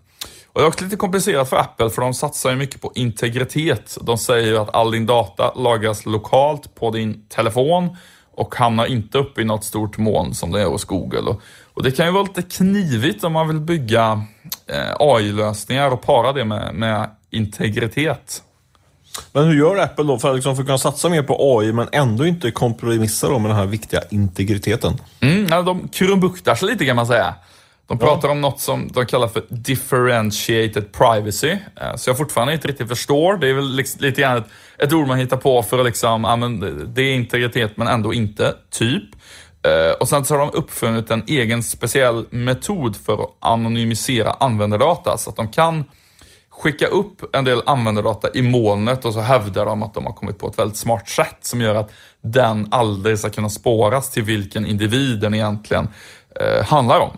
Och 0.47 0.61
det 0.61 0.65
är 0.65 0.67
också 0.67 0.83
lite 0.83 0.95
komplicerat 0.95 1.49
för 1.49 1.57
Apple 1.57 1.89
för 1.89 2.01
de 2.01 2.13
satsar 2.13 2.49
ju 2.49 2.55
mycket 2.55 2.81
på 2.81 2.91
integritet. 2.95 3.97
De 4.01 4.17
säger 4.17 4.47
ju 4.47 4.57
att 4.57 4.75
all 4.75 4.91
din 4.91 5.05
data 5.05 5.53
lagras 5.53 6.05
lokalt 6.05 6.75
på 6.75 6.91
din 6.91 7.25
telefon 7.27 7.97
och 8.35 8.55
hamnar 8.55 8.85
inte 8.85 9.17
uppe 9.17 9.41
i 9.41 9.45
något 9.45 9.63
stort 9.63 9.97
moln 9.97 10.33
som 10.33 10.51
det 10.51 10.61
är 10.61 10.65
hos 10.65 10.85
Google. 10.85 11.19
Och, 11.19 11.41
och 11.73 11.83
det 11.83 11.91
kan 11.91 12.05
ju 12.05 12.11
vara 12.11 12.23
lite 12.23 12.41
knivigt 12.41 13.23
om 13.23 13.33
man 13.33 13.47
vill 13.47 13.59
bygga 13.59 14.23
eh, 14.67 14.95
AI-lösningar 14.99 15.91
och 15.91 16.01
para 16.01 16.33
det 16.33 16.45
med, 16.45 16.75
med 16.75 17.09
integritet. 17.29 18.43
Men 19.33 19.43
hur 19.43 19.57
gör 19.57 19.77
Apple 19.77 20.03
då 20.03 20.19
för 20.19 20.29
att, 20.29 20.35
liksom, 20.35 20.55
för 20.55 20.63
att 20.63 20.67
kunna 20.67 20.77
satsa 20.77 21.09
mer 21.09 21.23
på 21.23 21.59
AI 21.59 21.73
men 21.73 21.87
ändå 21.91 22.25
inte 22.25 22.51
kompromissa 22.51 23.29
då 23.29 23.39
med 23.39 23.51
den 23.51 23.57
här 23.57 23.65
viktiga 23.65 24.01
integriteten? 24.09 24.93
Mm, 25.19 25.47
ja, 25.49 25.61
de 25.61 25.87
krumbuktar 25.87 26.55
sig 26.55 26.67
lite 26.67 26.85
kan 26.85 26.95
man 26.95 27.07
säga. 27.07 27.35
De 27.87 27.97
pratar 27.97 28.27
ja. 28.27 28.31
om 28.31 28.41
något 28.41 28.59
som 28.59 28.89
de 28.93 29.05
kallar 29.05 29.27
för 29.27 29.43
differentiated 29.49 30.91
privacy. 30.91 31.49
Eh, 31.49 31.95
så 31.95 32.09
jag 32.09 32.17
fortfarande 32.17 32.53
inte 32.53 32.67
riktigt 32.67 32.87
förstår. 32.87 33.37
Det 33.37 33.49
är 33.49 33.53
väl 33.53 33.75
liksom 33.75 34.01
lite 34.01 34.21
grann 34.21 34.37
ett, 34.37 34.45
ett 34.77 34.93
ord 34.93 35.07
man 35.07 35.17
hittar 35.17 35.37
på 35.37 35.63
för 35.63 35.79
att 35.79 35.85
liksom, 35.85 36.23
ja, 36.23 36.35
men 36.35 36.59
det 36.93 37.01
är 37.01 37.13
integritet 37.13 37.77
men 37.77 37.87
ändå 37.87 38.13
inte, 38.13 38.55
typ. 38.69 39.03
Eh, 39.63 39.93
och 39.99 40.09
sen 40.09 40.25
så 40.25 40.33
har 40.33 40.39
de 40.39 40.49
uppfunnit 40.53 41.11
en 41.11 41.23
egen 41.27 41.63
speciell 41.63 42.25
metod 42.29 42.95
för 42.95 43.13
att 43.13 43.29
anonymisera 43.39 44.31
användardata 44.31 45.17
så 45.17 45.29
att 45.29 45.35
de 45.35 45.47
kan 45.47 45.83
skicka 46.61 46.87
upp 46.87 47.35
en 47.35 47.43
del 47.43 47.61
användardata 47.65 48.29
i 48.33 48.41
molnet 48.41 49.05
och 49.05 49.13
så 49.13 49.19
hävdar 49.19 49.65
de 49.65 49.83
att 49.83 49.93
de 49.93 50.05
har 50.05 50.13
kommit 50.13 50.39
på 50.39 50.47
ett 50.47 50.59
väldigt 50.59 50.77
smart 50.77 51.09
sätt 51.09 51.37
som 51.41 51.61
gör 51.61 51.75
att 51.75 51.91
den 52.21 52.67
aldrig 52.71 53.19
ska 53.19 53.29
kunna 53.29 53.49
spåras 53.49 54.11
till 54.11 54.23
vilken 54.23 54.65
individ 54.65 55.19
den 55.19 55.33
egentligen 55.33 55.89
eh, 56.39 56.65
handlar 56.65 56.99
om. 56.99 57.11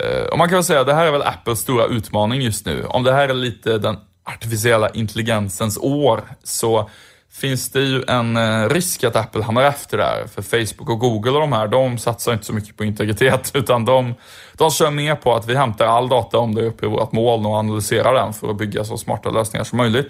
Eh, 0.00 0.24
och 0.24 0.38
man 0.38 0.48
kan 0.48 0.56
väl 0.56 0.64
säga 0.64 0.80
att 0.80 0.86
det 0.86 0.94
här 0.94 1.06
är 1.06 1.12
väl 1.12 1.22
Apples 1.22 1.58
stora 1.58 1.86
utmaning 1.86 2.40
just 2.40 2.66
nu. 2.66 2.84
Om 2.84 3.02
det 3.02 3.12
här 3.12 3.28
är 3.28 3.34
lite 3.34 3.78
den 3.78 3.96
artificiella 4.24 4.88
intelligensens 4.88 5.78
år 5.78 6.22
så 6.44 6.90
finns 7.32 7.70
det 7.70 7.80
ju 7.80 8.02
en 8.08 8.36
eh, 8.36 8.68
risk 8.68 9.04
att 9.04 9.16
Apple 9.16 9.42
hamnar 9.42 9.62
efter 9.62 9.98
där. 9.98 10.26
För 10.34 10.42
Facebook 10.42 10.90
och 10.90 10.98
Google 10.98 11.30
och 11.30 11.40
de 11.40 11.52
här, 11.52 11.68
de 11.68 11.98
satsar 11.98 12.32
inte 12.32 12.44
så 12.44 12.52
mycket 12.52 12.76
på 12.76 12.84
integritet 12.84 13.50
utan 13.54 13.84
de, 13.84 14.14
de 14.52 14.70
kör 14.70 14.90
mer 14.90 15.14
på 15.14 15.34
att 15.34 15.48
vi 15.48 15.54
hämtar 15.54 15.86
all 15.86 16.08
data 16.08 16.38
om 16.38 16.54
det 16.54 16.60
är 16.60 16.66
uppe 16.66 16.86
i 16.86 16.88
vårt 16.88 17.12
moln 17.12 17.46
och 17.46 17.54
analyserar 17.54 18.14
den 18.14 18.32
för 18.32 18.50
att 18.50 18.56
bygga 18.56 18.84
så 18.84 18.98
smarta 18.98 19.30
lösningar 19.30 19.64
som 19.64 19.76
möjligt. 19.76 20.08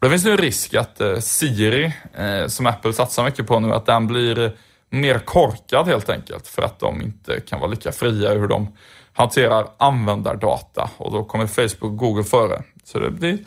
Det 0.00 0.10
finns 0.10 0.24
nu 0.24 0.30
en 0.30 0.38
risk 0.38 0.74
att 0.74 1.00
eh, 1.00 1.18
Siri, 1.18 1.92
eh, 2.14 2.46
som 2.46 2.66
Apple 2.66 2.92
satsar 2.92 3.24
mycket 3.24 3.46
på 3.46 3.60
nu, 3.60 3.72
att 3.72 3.86
den 3.86 4.06
blir 4.06 4.52
mer 4.90 5.18
korkad 5.18 5.86
helt 5.86 6.10
enkelt 6.10 6.46
för 6.46 6.62
att 6.62 6.78
de 6.78 7.02
inte 7.02 7.40
kan 7.40 7.60
vara 7.60 7.70
lika 7.70 7.92
fria 7.92 8.34
i 8.34 8.38
hur 8.38 8.48
de 8.48 8.76
hanterar 9.12 9.66
användardata 9.78 10.90
och 10.96 11.12
då 11.12 11.24
kommer 11.24 11.46
Facebook 11.46 11.82
och 11.82 11.96
Google 11.96 12.24
före. 12.24 12.62
Så 12.84 12.98
det 12.98 13.10
blir 13.10 13.38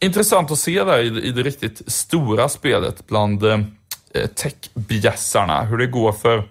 intressant 0.00 0.50
att 0.50 0.58
se 0.58 0.84
där 0.84 0.98
i, 0.98 1.22
i 1.22 1.32
det 1.32 1.42
riktigt 1.42 1.92
stora 1.92 2.48
spelet 2.48 3.06
bland 3.06 3.44
eh, 3.44 3.60
techbjässarna, 4.34 5.62
hur 5.62 5.78
det 5.78 5.86
går 5.86 6.12
för 6.12 6.48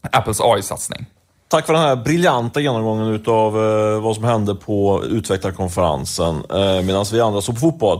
Apples 0.00 0.40
AI-satsning. 0.40 1.06
Tack 1.50 1.66
för 1.66 1.72
den 1.72 1.82
här 1.82 1.96
briljanta 1.96 2.60
genomgången 2.60 3.06
utav 3.06 3.56
eh, 3.56 4.00
vad 4.00 4.14
som 4.14 4.24
hände 4.24 4.54
på 4.54 5.04
utvecklarkonferensen 5.04 6.34
eh, 6.50 6.82
medan 6.82 7.04
vi 7.12 7.20
andra 7.20 7.40
såg 7.40 7.54
på 7.54 7.60
fotboll. 7.60 7.98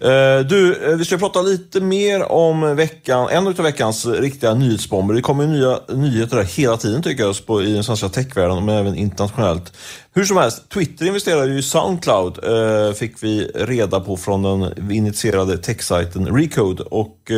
Eh, 0.00 0.46
du, 0.48 0.90
eh, 0.90 0.96
vi 0.96 1.04
ska 1.04 1.18
prata 1.18 1.42
lite 1.42 1.80
mer 1.80 2.32
om 2.32 2.76
veckan, 2.76 3.28
en 3.28 3.46
av 3.46 3.54
veckans 3.54 4.06
riktiga 4.06 4.54
nyhetsbomber. 4.54 5.14
Det 5.14 5.22
kommer 5.22 5.44
ju 5.44 5.50
nya 5.50 5.78
nyheter 5.88 6.36
där 6.36 6.44
hela 6.44 6.76
tiden 6.76 7.02
tycker 7.02 7.24
jag 7.24 7.46
på, 7.46 7.62
i 7.62 7.72
den 7.72 7.84
svenska 7.84 8.08
techvärlden, 8.08 8.64
men 8.64 8.76
även 8.76 8.96
internationellt. 8.96 9.72
Hur 10.14 10.24
som 10.24 10.36
helst, 10.36 10.68
Twitter 10.68 11.06
investerar 11.06 11.44
ju 11.44 11.58
i 11.58 11.62
Soundcloud, 11.62 12.38
eh, 12.44 12.92
fick 12.92 13.22
vi 13.22 13.50
reda 13.54 14.00
på 14.00 14.16
från 14.16 14.42
den 14.42 14.90
initierade 14.92 15.58
techsajten 15.58 16.26
Recode. 16.26 16.82
Och 16.82 17.30
eh, 17.30 17.36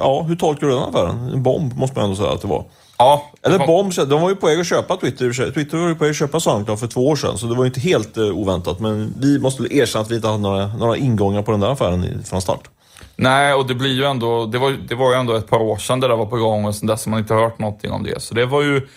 ja, 0.00 0.22
hur 0.28 0.36
tolkar 0.36 0.66
du 0.66 0.72
den 0.72 0.82
affären? 0.82 1.30
En 1.32 1.42
bomb 1.42 1.76
måste 1.76 1.98
man 1.98 2.04
ändå 2.04 2.16
säga 2.16 2.30
att 2.30 2.42
det 2.42 2.48
var. 2.48 2.64
Ja. 2.98 3.30
Eller 3.42 3.66
Bombs, 3.66 3.96
de 3.96 4.20
var 4.20 4.28
ju 4.28 4.36
på 4.36 4.46
väg 4.46 4.60
att 4.60 4.66
köpa 4.66 4.96
Twitter. 4.96 5.52
Twitter 5.52 5.78
var 5.78 5.88
ju 5.88 5.94
på 5.94 6.04
väg 6.04 6.10
att 6.10 6.16
köpa 6.16 6.40
Soundcloud 6.40 6.78
för 6.78 6.86
två 6.86 7.08
år 7.08 7.16
sedan, 7.16 7.38
så 7.38 7.46
det 7.46 7.54
var 7.54 7.64
ju 7.64 7.68
inte 7.68 7.80
helt 7.80 8.18
uh, 8.18 8.38
oväntat. 8.38 8.80
Men 8.80 9.14
vi 9.20 9.38
måste 9.38 9.62
väl 9.62 9.72
erkänna 9.72 10.02
att 10.02 10.10
vi 10.10 10.14
inte 10.14 10.28
hade 10.28 10.38
några, 10.38 10.66
några 10.66 10.96
ingångar 10.96 11.42
på 11.42 11.50
den 11.50 11.60
där 11.60 11.72
affären 11.72 12.24
från 12.24 12.42
start. 12.42 12.68
Nej, 13.16 13.54
och 13.54 13.66
det 13.66 13.74
blir 13.74 13.92
ju 13.92 14.04
ändå, 14.04 14.46
det 14.46 14.58
var, 14.58 14.70
det 14.70 14.94
var 14.94 15.12
ju 15.12 15.18
ändå 15.18 15.34
ett 15.34 15.50
par 15.50 15.60
år 15.60 15.76
sedan 15.76 16.00
det 16.00 16.08
där 16.08 16.16
var 16.16 16.26
på 16.26 16.36
gång 16.36 16.64
och 16.64 16.74
sen 16.74 16.86
dess 16.86 17.04
har 17.04 17.10
man 17.10 17.20
inte 17.20 17.34
hört 17.34 17.58
någonting 17.58 17.90
om 17.90 18.02
det. 18.02 18.22
Så 18.22 18.34
det 18.34 18.46
var 18.46 18.62
ju 18.62 18.88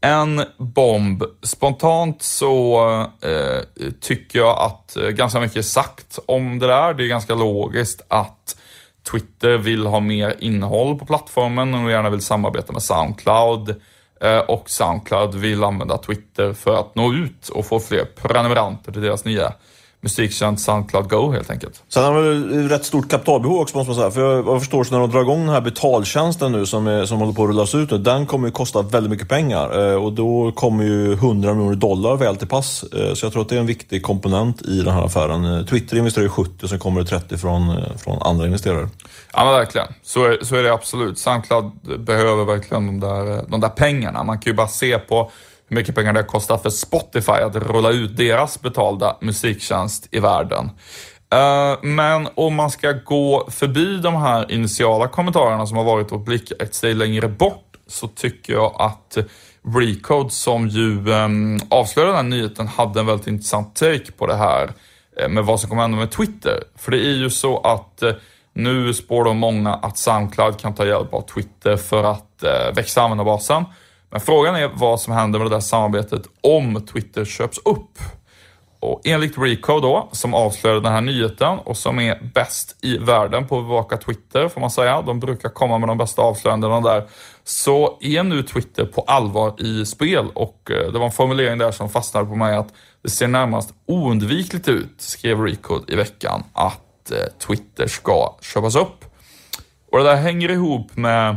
en 0.00 0.42
bomb. 0.56 1.24
Spontant 1.42 2.22
så 2.22 2.84
eh, 3.20 3.88
tycker 4.00 4.38
jag 4.38 4.58
att 4.58 4.96
eh, 4.96 5.08
ganska 5.08 5.40
mycket 5.40 5.56
är 5.56 5.62
sagt 5.62 6.18
om 6.26 6.58
det 6.58 6.66
där. 6.66 6.94
Det 6.94 7.04
är 7.04 7.08
ganska 7.08 7.34
logiskt 7.34 8.02
att 8.08 8.56
Twitter 9.10 9.58
vill 9.58 9.86
ha 9.86 10.00
mer 10.00 10.36
innehåll 10.38 10.98
på 10.98 11.06
plattformen 11.06 11.74
och 11.74 11.90
gärna 11.90 12.10
vill 12.10 12.20
samarbeta 12.20 12.72
med 12.72 12.82
Soundcloud. 12.82 13.80
Eh, 14.20 14.38
och 14.38 14.70
Soundcloud 14.70 15.34
vill 15.34 15.64
använda 15.64 15.98
Twitter 15.98 16.52
för 16.52 16.74
att 16.80 16.94
nå 16.94 17.12
ut 17.12 17.48
och 17.48 17.66
få 17.66 17.80
fler 17.80 18.04
prenumeranter 18.04 18.92
till 18.92 19.02
deras 19.02 19.24
nya 19.24 19.52
musiktjänst 20.04 20.64
Soundcloud 20.64 21.08
Go 21.08 21.32
helt 21.32 21.50
enkelt. 21.50 21.82
Sen 21.88 22.04
har 22.04 22.20
vi 22.20 22.68
rätt 22.68 22.84
stort 22.84 23.10
kapitalbehov 23.10 23.60
också 23.60 23.76
måste 23.76 23.90
man 23.90 23.96
säga. 23.96 24.10
För 24.10 24.20
jag, 24.20 24.46
jag 24.46 24.60
förstår 24.60 24.84
så 24.84 24.94
när 24.94 25.00
de 25.00 25.10
drar 25.10 25.20
igång 25.20 25.40
den 25.40 25.54
här 25.54 25.60
betaltjänsten 25.60 26.52
nu 26.52 26.66
som, 26.66 26.86
är, 26.86 27.04
som 27.04 27.18
håller 27.18 27.32
på 27.32 27.42
att 27.42 27.48
rullas 27.48 27.74
ut 27.74 27.90
nu, 27.90 27.98
den 27.98 28.26
kommer 28.26 28.48
ju 28.48 28.52
kosta 28.52 28.82
väldigt 28.82 29.10
mycket 29.10 29.28
pengar. 29.28 29.92
Eh, 29.92 30.04
och 30.04 30.12
då 30.12 30.52
kommer 30.52 30.84
ju 30.84 31.12
100 31.12 31.54
miljoner 31.54 31.76
dollar 31.76 32.16
väl 32.16 32.36
till 32.36 32.48
pass. 32.48 32.82
Eh, 32.82 33.14
så 33.14 33.26
jag 33.26 33.32
tror 33.32 33.42
att 33.42 33.48
det 33.48 33.56
är 33.56 33.60
en 33.60 33.66
viktig 33.66 34.02
komponent 34.02 34.62
i 34.62 34.80
den 34.80 34.94
här 34.94 35.04
affären. 35.04 35.44
Eh, 35.44 35.66
Twitter 35.66 35.96
investerar 35.96 36.22
ju 36.22 36.30
70 36.30 36.64
och 36.64 36.68
sen 36.68 36.78
kommer 36.78 37.00
det 37.00 37.06
30 37.06 37.38
från, 37.38 37.76
från 37.98 38.22
andra 38.22 38.46
investerare. 38.46 38.88
Ja 39.32 39.44
men 39.44 39.54
verkligen, 39.54 39.86
så 40.02 40.24
är, 40.24 40.38
så 40.42 40.56
är 40.56 40.62
det 40.62 40.72
absolut. 40.72 41.18
Soundcloud 41.18 41.70
behöver 41.98 42.44
verkligen 42.44 42.86
de 42.86 43.00
där, 43.00 43.44
de 43.48 43.60
där 43.60 43.68
pengarna. 43.68 44.22
Man 44.22 44.38
kan 44.38 44.50
ju 44.50 44.56
bara 44.56 44.68
se 44.68 44.98
på 44.98 45.30
mycket 45.74 45.94
pengar 45.94 46.12
det 46.12 46.18
har 46.18 46.26
kostat 46.26 46.62
för 46.62 46.70
Spotify 46.70 47.32
att 47.32 47.56
rulla 47.56 47.90
ut 47.90 48.16
deras 48.16 48.60
betalda 48.60 49.16
musiktjänst 49.20 50.08
i 50.10 50.20
världen. 50.20 50.70
Eh, 51.34 51.78
men 51.82 52.28
om 52.34 52.54
man 52.54 52.70
ska 52.70 52.92
gå 52.92 53.48
förbi 53.50 53.96
de 53.96 54.14
här 54.14 54.52
initiala 54.52 55.08
kommentarerna 55.08 55.66
som 55.66 55.76
har 55.76 55.84
varit 55.84 56.12
och 56.12 56.20
blicka 56.20 56.54
ett 56.60 56.74
steg 56.74 56.96
längre 56.96 57.28
bort 57.28 57.76
så 57.86 58.08
tycker 58.08 58.52
jag 58.52 58.76
att 58.78 59.18
Recode 59.76 60.30
som 60.30 60.68
ju 60.68 61.12
ehm, 61.12 61.58
avslöjade 61.68 62.12
den 62.12 62.16
här 62.16 62.38
nyheten 62.38 62.68
hade 62.68 63.00
en 63.00 63.06
väldigt 63.06 63.26
intressant 63.26 63.76
take 63.76 64.12
på 64.12 64.26
det 64.26 64.36
här 64.36 64.70
eh, 65.20 65.28
med 65.28 65.44
vad 65.44 65.60
som 65.60 65.68
kommer 65.68 65.82
hända 65.82 65.98
med 65.98 66.10
Twitter. 66.10 66.62
För 66.76 66.90
det 66.90 66.98
är 66.98 67.16
ju 67.16 67.30
så 67.30 67.60
att 67.60 68.02
eh, 68.02 68.12
nu 68.52 68.94
spår 68.94 69.24
de 69.24 69.36
många 69.36 69.74
att 69.74 69.98
Soundcloud 69.98 70.58
kan 70.58 70.74
ta 70.74 70.86
hjälp 70.86 71.14
av 71.14 71.20
Twitter 71.20 71.76
för 71.76 72.04
att 72.04 72.44
växa 72.74 73.02
användarbasen. 73.02 73.64
Men 74.14 74.20
frågan 74.20 74.56
är 74.56 74.70
vad 74.74 75.00
som 75.00 75.12
händer 75.12 75.38
med 75.38 75.50
det 75.50 75.54
där 75.54 75.60
samarbetet 75.60 76.22
om 76.40 76.86
Twitter 76.86 77.24
köps 77.24 77.58
upp. 77.64 77.98
Och 78.80 79.00
enligt 79.04 79.38
Rico 79.38 79.80
då, 79.80 80.08
som 80.12 80.34
avslöjade 80.34 80.80
den 80.80 80.92
här 80.92 81.00
nyheten 81.00 81.58
och 81.58 81.76
som 81.76 81.98
är 81.98 82.30
bäst 82.34 82.76
i 82.84 82.98
världen 82.98 83.46
på 83.46 83.58
att 83.58 83.64
bevaka 83.64 83.96
Twitter, 83.96 84.48
får 84.48 84.60
man 84.60 84.70
säga. 84.70 85.02
De 85.02 85.20
brukar 85.20 85.48
komma 85.48 85.78
med 85.78 85.88
de 85.88 85.98
bästa 85.98 86.22
avslöjandena 86.22 86.80
där. 86.80 87.08
Så 87.44 87.98
är 88.00 88.22
nu 88.22 88.42
Twitter 88.42 88.84
på 88.84 89.00
allvar 89.00 89.62
i 89.62 89.86
spel 89.86 90.26
och 90.34 90.70
eh, 90.70 90.92
det 90.92 90.98
var 90.98 91.06
en 91.06 91.12
formulering 91.12 91.58
där 91.58 91.70
som 91.70 91.88
fastnade 91.88 92.26
på 92.26 92.34
mig 92.34 92.56
att 92.56 92.68
det 93.02 93.10
ser 93.10 93.28
närmast 93.28 93.74
oundvikligt 93.86 94.68
ut, 94.68 94.94
skrev 94.96 95.40
Recode 95.40 95.92
i 95.92 95.96
veckan, 95.96 96.42
att 96.52 97.10
eh, 97.10 97.46
Twitter 97.46 97.86
ska 97.86 98.36
köpas 98.42 98.76
upp. 98.76 99.04
Och 99.92 99.98
det 99.98 100.04
där 100.04 100.16
hänger 100.16 100.50
ihop 100.50 100.96
med 100.96 101.36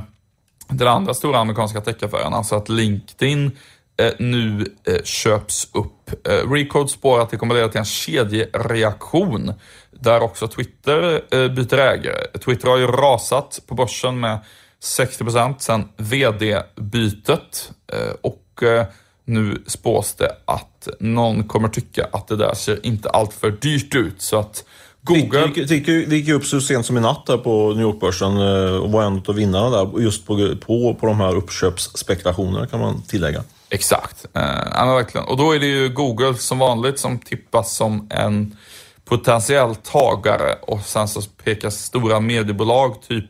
den 0.67 0.87
andra 0.87 1.13
stora 1.13 1.39
amerikanska 1.39 1.81
techaffären, 1.81 2.33
alltså 2.33 2.55
att 2.55 2.69
LinkedIn 2.69 3.51
eh, 3.97 4.13
nu 4.19 4.65
eh, 4.83 5.03
köps 5.03 5.69
upp. 5.73 6.27
Eh, 6.27 6.51
Recode 6.51 6.89
spår 6.89 7.21
att 7.21 7.29
det 7.29 7.37
kommer 7.37 7.55
leda 7.55 7.67
till 7.67 7.79
en 7.79 7.85
kedjereaktion 7.85 9.53
där 9.91 10.21
också 10.21 10.47
Twitter 10.47 11.21
eh, 11.31 11.47
byter 11.47 11.77
ägare. 11.77 12.39
Twitter 12.45 12.67
har 12.67 12.77
ju 12.77 12.87
rasat 12.87 13.59
på 13.67 13.75
börsen 13.75 14.19
med 14.19 14.39
60 14.79 15.23
procent 15.23 15.61
sedan 15.61 15.89
vd-bytet 15.97 17.71
eh, 17.93 18.15
och 18.21 18.63
eh, 18.63 18.85
nu 19.25 19.63
spås 19.67 20.13
det 20.13 20.31
att 20.45 20.87
någon 20.99 21.43
kommer 21.43 21.67
tycka 21.67 22.07
att 22.11 22.27
det 22.27 22.35
där 22.35 22.53
ser 22.53 22.85
inte 22.85 23.09
alltför 23.09 23.51
dyrt 23.51 23.95
ut. 23.95 24.21
Så 24.21 24.39
att 24.39 24.63
Google... 25.07 25.51
Det 25.55 25.59
gick, 25.59 25.87
gick, 25.87 26.07
gick 26.07 26.29
upp 26.29 26.45
så 26.45 26.61
sent 26.61 26.85
som 26.85 26.97
i 26.97 27.01
natt 27.01 27.25
här 27.27 27.37
på 27.37 27.69
New 27.69 27.81
York-börsen 27.81 28.37
eh, 28.37 28.75
och 28.75 28.91
var 28.91 29.03
en 29.03 29.21
av 29.27 29.35
vinnarna 29.35 29.69
där 29.69 29.99
just 30.01 30.27
på, 30.27 30.55
på, 30.65 30.93
på 30.99 31.07
de 31.07 31.19
här 31.19 31.35
uppköpsspekulationerna 31.35 32.67
kan 32.67 32.79
man 32.79 33.01
tillägga. 33.01 33.43
Exakt, 33.69 34.25
eh, 34.33 34.41
ja, 34.75 34.95
verkligen. 34.95 35.27
Och 35.27 35.37
då 35.37 35.55
är 35.55 35.59
det 35.59 35.65
ju 35.65 35.89
Google 35.89 36.33
som 36.33 36.59
vanligt 36.59 36.99
som 36.99 37.19
tippas 37.19 37.75
som 37.75 38.07
en 38.09 38.57
potentiell 39.05 39.75
tagare 39.75 40.55
och 40.61 40.79
sen 40.79 41.07
så 41.07 41.21
pekas 41.43 41.75
stora 41.75 42.19
mediebolag 42.19 43.01
typ 43.07 43.25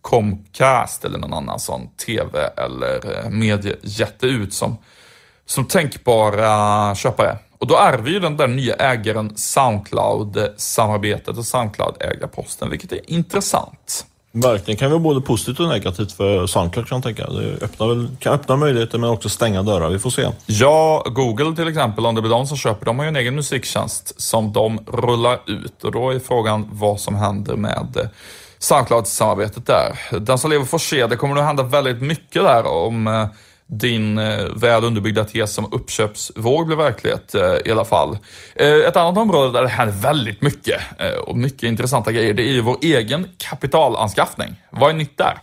Comcast 0.00 1.04
eller 1.04 1.18
någon 1.18 1.32
annan 1.32 1.60
sån 1.60 1.88
tv 2.06 2.50
eller 2.56 3.24
eh, 3.24 3.30
mediejätte 3.30 4.26
ut 4.26 4.54
som, 4.54 4.76
som 5.46 5.64
tänkbara 5.64 6.94
köpare. 6.94 7.38
Och 7.58 7.66
då 7.66 7.76
ärver 7.76 8.10
ju 8.10 8.20
den 8.20 8.36
där 8.36 8.48
nya 8.48 8.74
ägaren 8.74 9.36
Soundcloud-samarbetet 9.36 11.38
och 11.38 11.44
Soundcloud-ägarposten, 11.44 12.70
vilket 12.70 12.92
är 12.92 13.10
intressant. 13.10 14.06
Verkligen, 14.32 14.78
kan 14.78 14.90
vara 14.90 15.00
både 15.00 15.20
positivt 15.20 15.60
och 15.60 15.68
negativt 15.68 16.12
för 16.12 16.46
Soundcloud 16.46 16.88
kan 16.88 16.96
jag 16.96 17.02
tänka. 17.02 17.32
Det 17.32 17.64
öppnar 17.64 17.88
väl, 17.88 18.08
kan 18.18 18.32
öppna 18.32 18.56
möjligheter 18.56 18.98
men 18.98 19.10
också 19.10 19.28
stänga 19.28 19.62
dörrar. 19.62 19.90
Vi 19.90 19.98
får 19.98 20.10
se. 20.10 20.28
Ja, 20.46 21.04
Google 21.06 21.56
till 21.56 21.68
exempel, 21.68 22.06
om 22.06 22.14
det 22.14 22.20
blir 22.20 22.30
de 22.30 22.46
som 22.46 22.56
köper, 22.56 22.84
de 22.84 22.98
har 22.98 23.04
ju 23.04 23.08
en 23.08 23.16
egen 23.16 23.34
musiktjänst 23.34 24.20
som 24.20 24.52
de 24.52 24.78
rullar 24.78 25.38
ut 25.46 25.84
och 25.84 25.92
då 25.92 26.10
är 26.10 26.18
frågan 26.18 26.68
vad 26.72 27.00
som 27.00 27.14
händer 27.14 27.56
med 27.56 28.10
Soundcloud-samarbetet 28.58 29.66
där. 29.66 30.18
Den 30.20 30.38
som 30.38 30.50
lever 30.50 30.64
får 30.64 30.78
se. 30.78 31.06
Det 31.06 31.16
kommer 31.16 31.34
nog 31.34 31.44
hända 31.44 31.62
väldigt 31.62 32.02
mycket 32.02 32.42
där 32.42 32.66
om 32.66 33.06
eh, 33.06 33.26
din 33.66 34.18
eh, 34.18 34.44
väl 34.56 34.84
underbyggda 34.84 35.24
tes 35.24 35.58
om 35.58 35.72
uppköpsvåg 35.72 36.66
blir 36.66 36.76
verklighet 36.76 37.34
eh, 37.34 37.54
i 37.64 37.70
alla 37.70 37.84
fall. 37.84 38.18
Eh, 38.54 38.74
ett 38.74 38.96
annat 38.96 39.18
område 39.18 39.52
där 39.52 39.62
det 39.62 39.68
händer 39.68 39.96
väldigt 39.96 40.42
mycket 40.42 40.80
och 41.26 41.36
mycket 41.36 41.62
intressanta 41.62 42.12
grejer, 42.12 42.34
det 42.34 42.42
är 42.42 42.52
ju 42.52 42.60
vår 42.60 42.76
egen 42.82 43.28
kapitalanskaffning. 43.38 44.62
Vad 44.70 44.90
är 44.90 44.94
nytt 44.94 45.18
där? 45.18 45.38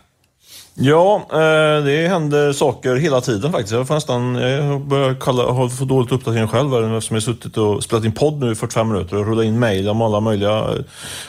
Ja, 0.76 1.26
eh, 1.32 1.84
det 1.84 2.08
händer 2.08 2.52
saker 2.52 2.96
hela 2.96 3.20
tiden 3.20 3.52
faktiskt. 3.52 3.72
Jag 3.72 3.86
får 3.86 3.94
nästan 3.94 4.34
jag 4.34 4.80
börjar 4.80 5.14
kalla, 5.14 5.52
har 5.52 5.68
fått 5.68 5.88
dåligt 5.88 6.12
uppdatering 6.12 6.48
själv 6.48 6.74
eftersom 6.74 7.14
jag 7.14 7.20
har 7.20 7.20
suttit 7.20 7.56
och 7.56 7.82
spelat 7.82 8.04
in 8.04 8.12
podd 8.12 8.40
nu 8.40 8.52
i 8.52 8.54
45 8.54 8.88
minuter 8.88 9.16
och 9.16 9.26
rullat 9.26 9.44
in 9.44 9.58
mejl 9.58 9.88
om 9.88 10.02
alla 10.02 10.20
möjliga 10.20 10.58
eh, 10.58 10.74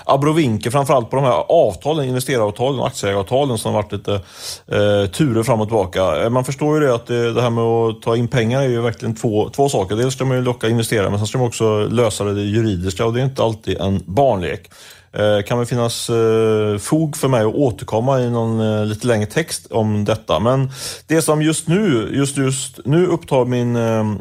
abrovinker, 0.05 0.71
framförallt 0.71 1.10
på 1.10 1.15
de 1.15 1.25
här 1.25 1.43
avtalen, 1.49 2.05
investeraravtalen 2.05 2.79
och 2.79 2.88
aktieägaravtalen 2.88 3.58
som 3.58 3.73
har 3.73 3.81
varit 3.81 3.91
lite 3.91 4.13
eh, 4.67 5.10
turer 5.12 5.43
fram 5.43 5.62
och 5.62 5.67
tillbaka. 5.67 6.23
Eh, 6.23 6.29
man 6.29 6.45
förstår 6.45 6.79
ju 6.79 6.88
det 6.88 6.95
att 6.95 7.08
det, 7.08 7.34
det, 7.34 7.41
här 7.41 7.49
med 7.49 7.63
att 7.63 8.01
ta 8.01 8.15
in 8.15 8.27
pengar 8.27 8.62
är 8.62 8.67
ju 8.67 8.81
verkligen 8.81 9.15
två, 9.15 9.49
två 9.49 9.69
saker. 9.69 9.95
Dels 9.95 10.13
ska 10.13 10.25
man 10.25 10.38
ju 10.38 10.43
locka 10.43 10.69
investerare 10.69 11.10
men 11.10 11.19
sen 11.19 11.27
ska 11.27 11.38
man 11.38 11.47
också 11.47 11.88
lösa 11.88 12.23
det 12.23 12.41
juridiska 12.41 13.05
och 13.05 13.13
det 13.13 13.21
är 13.21 13.25
inte 13.25 13.43
alltid 13.43 13.77
en 13.77 14.03
barnlek. 14.05 14.69
Eh, 15.19 15.43
kan 15.43 15.60
det 15.60 15.65
finnas 15.65 16.10
eh, 16.10 16.78
fog 16.78 17.17
för 17.17 17.28
mig 17.28 17.41
att 17.41 17.56
återkomma 17.56 18.19
i 18.19 18.30
någon 18.30 18.60
eh, 18.60 18.86
lite 18.86 19.08
längre 19.08 19.25
text 19.25 19.71
om 19.71 20.06
detta. 20.06 20.39
Men 20.39 20.71
det 21.08 21.21
som 21.21 21.41
just 21.41 21.67
nu, 21.67 22.12
just, 22.13 22.38
just 22.38 22.80
nu 22.86 23.06
upptar 23.06 23.45
min, 23.45 23.78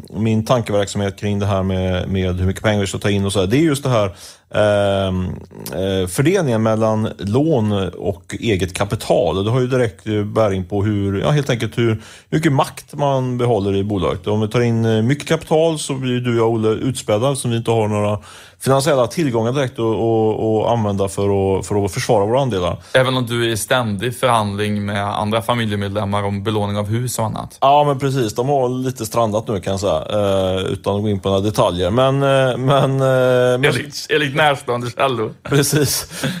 min 0.09 0.45
tankeverksamhet 0.45 1.19
kring 1.19 1.39
det 1.39 1.45
här 1.45 1.63
med, 1.63 2.09
med 2.09 2.35
hur 2.39 2.45
mycket 2.45 2.63
pengar 2.63 2.81
vi 2.81 2.87
ska 2.87 2.97
ta 2.97 3.09
in 3.09 3.25
och 3.25 3.33
så 3.33 3.39
här, 3.39 3.47
det 3.47 3.57
är 3.57 3.61
just 3.61 3.83
det 3.83 3.89
här 3.89 4.15
eh, 4.53 6.07
fördelningen 6.07 6.63
mellan 6.63 7.09
lån 7.17 7.89
och 7.89 8.35
eget 8.39 8.73
kapital. 8.73 9.45
Det 9.45 9.51
har 9.51 9.59
ju 9.59 9.67
direkt 9.67 10.03
bäring 10.25 10.65
på 10.65 10.83
hur, 10.83 11.21
ja, 11.21 11.29
helt 11.29 11.49
enkelt 11.49 11.77
hur, 11.77 11.89
hur 12.29 12.37
mycket 12.37 12.53
makt 12.53 12.93
man 12.93 13.37
behåller 13.37 13.75
i 13.75 13.83
bolaget. 13.83 14.27
Om 14.27 14.41
vi 14.41 14.47
tar 14.47 14.61
in 14.61 15.07
mycket 15.07 15.27
kapital 15.27 15.79
så 15.79 15.93
blir 15.93 16.19
du 16.19 16.41
och 16.41 16.51
Olle 16.51 16.69
utspädda 16.69 17.35
som 17.35 17.51
vi 17.51 17.57
inte 17.57 17.71
har 17.71 17.87
några 17.87 18.19
finansiella 18.65 19.07
tillgångar 19.07 19.51
direkt 19.51 19.79
att 19.79 20.71
använda 20.71 21.07
för 21.07 21.57
att, 21.59 21.65
för 21.65 21.85
att 21.85 21.91
försvara 21.93 22.25
våra 22.25 22.41
andelar. 22.41 22.77
Även 22.93 23.17
om 23.17 23.25
du 23.25 23.45
är 23.45 23.49
i 23.49 23.57
ständig 23.57 24.17
förhandling 24.17 24.85
med 24.85 25.05
andra 25.05 25.41
familjemedlemmar 25.41 26.23
om 26.23 26.43
belåning 26.43 26.77
av 26.77 26.87
hus 26.87 27.19
och 27.19 27.25
annat? 27.25 27.57
Ja, 27.61 27.83
men 27.87 27.99
precis. 27.99 28.35
De 28.35 28.49
har 28.49 28.69
lite 28.69 29.05
strandat 29.05 29.47
nu 29.47 29.59
kan 29.61 29.71
jag 29.71 29.79
säga, 29.79 30.05
eh, 30.09 30.65
utan 30.65 30.95
att 30.95 31.01
gå 31.01 31.09
in 31.09 31.19
på 31.19 31.29
några 31.29 31.41
detaljer. 31.41 31.89
Men... 31.89 32.23
Eh, 32.23 32.57
men, 32.57 32.97
men... 32.97 33.65
Enligt, 33.65 34.07
enligt 34.09 34.35
närstående 34.49 34.89
källor. 34.89 35.33
Precis. 35.43 36.07
Uh, 36.23 36.31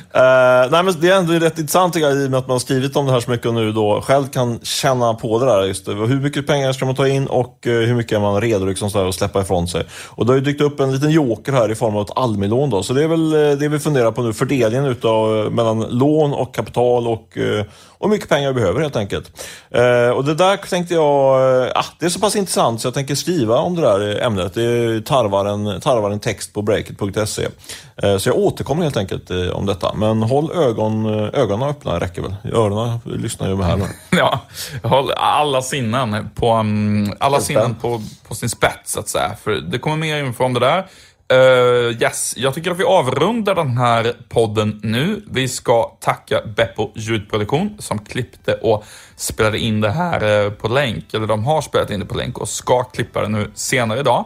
nej, 0.71 0.83
men 0.83 0.93
det 0.99 1.09
är 1.09 1.17
ändå 1.17 1.33
rätt 1.33 1.59
intressant 1.59 1.93
tycker 1.93 2.07
jag, 2.07 2.17
i 2.17 2.27
och 2.27 2.31
med 2.31 2.37
att 2.37 2.47
man 2.47 2.53
har 2.53 2.59
skrivit 2.59 2.95
om 2.95 3.05
det 3.05 3.11
här 3.11 3.19
så 3.19 3.31
mycket 3.31 3.45
och 3.45 3.53
nu 3.53 3.71
då 3.71 4.01
själv 4.01 4.27
kan 4.27 4.59
känna 4.59 5.13
på 5.13 5.39
det 5.39 5.45
där. 5.45 5.63
Just 5.63 5.85
det. 5.85 5.93
Hur 5.93 6.19
mycket 6.19 6.47
pengar 6.47 6.73
ska 6.73 6.85
man 6.85 6.95
ta 6.95 7.07
in 7.07 7.27
och 7.27 7.67
eh, 7.67 7.71
hur 7.71 7.95
mycket 7.95 8.11
är 8.11 8.19
man 8.19 8.41
redo 8.41 8.65
liksom, 8.65 8.89
så 8.89 9.07
att 9.07 9.15
släppa 9.15 9.41
ifrån 9.41 9.67
sig? 9.67 9.83
Och 10.05 10.25
det 10.25 10.31
har 10.31 10.37
ju 10.37 10.43
dykt 10.43 10.61
upp 10.61 10.79
en 10.79 10.91
liten 10.91 11.11
joker 11.11 11.51
här 11.51 11.71
i 11.71 11.75
form 11.75 11.95
av 11.95 12.01
ett 12.01 12.17
Almi-lån. 12.17 12.69
Då. 12.69 12.83
Så 12.83 12.93
det 12.93 13.03
är 13.03 13.07
väl 13.07 13.33
eh, 13.33 13.57
det 13.57 13.67
vi 13.67 13.79
funderar 13.79 14.11
på 14.11 14.21
nu, 14.21 14.33
fördelningen 14.33 14.85
utav, 14.85 15.51
mellan 15.53 15.79
lån 15.79 16.33
och 16.33 16.55
kapital 16.55 17.07
och 17.07 17.37
och 17.97 18.09
mycket 18.09 18.29
pengar 18.29 18.47
vi 18.47 18.53
behöver 18.53 18.81
helt 18.81 18.95
enkelt. 18.95 19.31
Uh, 19.75 20.09
och 20.09 20.25
det 20.25 20.33
där 20.33 20.57
tänkte 20.57 20.93
jag, 20.93 21.39
uh, 21.61 21.83
det 21.99 22.05
är 22.05 22.09
så 22.09 22.19
pass 22.19 22.35
intressant 22.35 22.81
så 22.81 22.87
jag 22.87 22.93
tänker 22.93 23.15
skriva 23.15 23.57
om 23.57 23.75
det 23.75 23.81
där 23.81 24.21
ämnet. 24.21 24.53
Det 24.53 25.05
tarvar 25.05 25.45
en, 25.45 25.81
tarvar 25.81 26.11
en 26.11 26.19
text 26.19 26.53
på 26.53 26.61
breakit.se. 26.61 27.47
Eh, 28.03 28.17
så 28.17 28.29
jag 28.29 28.37
återkommer 28.37 28.83
helt 28.83 28.97
enkelt 28.97 29.31
eh, 29.31 29.49
om 29.49 29.65
detta. 29.65 29.93
Men 29.93 30.23
håll 30.23 30.51
ögon, 30.51 31.05
eh, 31.05 31.39
ögonen 31.41 31.69
öppna, 31.69 31.99
räcker 31.99 32.21
väl. 32.21 32.35
Öronen 32.53 32.99
lyssnar 33.05 33.49
ju 33.49 33.63
här 33.63 33.77
nu. 33.77 33.85
ja, 34.17 34.39
håll 34.83 35.11
alla 35.11 35.61
sinnen 35.61 36.29
på, 36.35 36.53
um, 36.53 37.13
alla 37.19 37.41
sinnen 37.41 37.75
på, 37.75 38.01
på 38.27 38.35
sin 38.35 38.49
spets 38.49 38.91
så 38.91 38.99
att 38.99 39.09
säga. 39.09 39.35
För 39.43 39.51
det 39.51 39.79
kommer 39.79 39.97
mer 39.97 40.23
info 40.23 40.43
om 40.43 40.53
det 40.53 40.59
där. 40.59 40.85
Uh, 41.33 42.01
yes, 42.01 42.33
jag 42.37 42.53
tycker 42.53 42.71
att 42.71 42.79
vi 42.79 42.83
avrundar 42.83 43.55
den 43.55 43.77
här 43.77 44.13
podden 44.29 44.79
nu. 44.83 45.23
Vi 45.31 45.47
ska 45.47 45.83
tacka 45.99 46.41
Beppo 46.55 46.91
ljudproduktion 46.95 47.75
som 47.79 47.99
klippte 47.99 48.53
och 48.53 48.85
spelade 49.15 49.59
in 49.59 49.81
det 49.81 49.91
här 49.91 50.49
på 50.49 50.67
länk. 50.67 51.13
Eller 51.13 51.27
de 51.27 51.45
har 51.45 51.61
spelat 51.61 51.89
in 51.89 51.99
det 51.99 52.05
på 52.05 52.17
länk 52.17 52.37
och 52.37 52.49
ska 52.49 52.83
klippa 52.83 53.21
det 53.21 53.27
nu 53.27 53.51
senare 53.55 53.99
idag. 53.99 54.25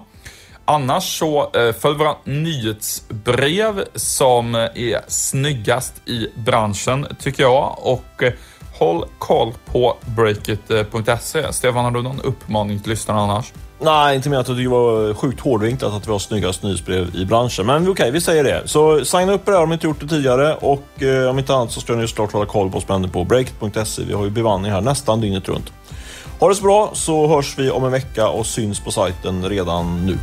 Annars 0.70 1.20
så 1.20 1.52
eh, 1.54 1.74
följ 1.74 1.98
våra 1.98 2.16
nyhetsbrev 2.24 3.84
som 3.96 4.56
eh, 4.56 4.62
är 4.62 5.02
snyggast 5.08 5.94
i 6.06 6.28
branschen 6.36 7.08
tycker 7.20 7.44
jag. 7.44 7.76
Och 7.82 8.24
eh, 8.24 8.34
håll 8.80 9.06
koll 9.20 9.54
på 9.66 9.98
breakit.se. 10.16 11.54
Stefan, 11.54 11.84
har 11.84 11.92
du 11.92 12.02
någon 12.02 12.22
uppmaning 12.22 12.80
till 12.80 12.90
lyssnarna 12.90 13.22
annars? 13.22 13.54
Nej, 13.80 14.16
inte 14.16 14.30
mer 14.30 14.38
att 14.38 14.46
det 14.46 14.68
var 14.68 15.14
sjukt 15.14 15.40
hårdvinklat 15.40 15.94
att 15.94 16.08
vi 16.08 16.12
har 16.12 16.20
snyggast 16.20 16.64
nyhetsbrev 16.64 17.16
i 17.16 17.26
branschen. 17.26 17.66
Men 17.66 17.82
okej, 17.82 17.92
okay, 17.92 18.12
vi 18.12 18.22
säger 18.22 18.44
det. 18.44 18.62
Så 18.66 19.06
signa 19.06 19.34
upp 19.34 19.48
er 19.48 19.52
det 19.52 19.58
här 19.58 19.64
om 19.64 19.70
ni 19.70 19.74
inte 19.74 19.88
gjort 19.88 20.00
det 20.00 20.08
tidigare. 20.08 20.54
Och 20.54 21.04
eh, 21.04 21.30
om 21.30 21.40
inte 21.40 21.54
annat 21.54 21.72
så 21.72 21.82
ska 21.82 21.96
ni 21.96 22.08
såklart 22.08 22.32
hålla 22.32 22.46
koll 22.46 22.72
på 22.72 22.78
oss 22.78 22.86
på 23.12 23.24
breakit.se. 23.24 24.04
Vi 24.04 24.14
har 24.14 24.24
ju 24.24 24.30
bemanning 24.30 24.72
här 24.72 24.82
nästan 24.82 25.22
dygnet 25.22 25.50
runt. 25.50 25.74
Ha 26.40 26.50
det 26.50 26.56
så 26.56 26.64
bra 26.64 26.90
så 26.94 27.28
hörs 27.28 27.58
vi 27.58 27.70
om 27.70 27.86
en 27.86 27.92
vecka 27.92 28.30
och 28.30 28.46
syns 28.46 28.80
på 28.80 28.92
sajten 28.92 29.50
redan 29.50 30.06
nu. 30.06 30.18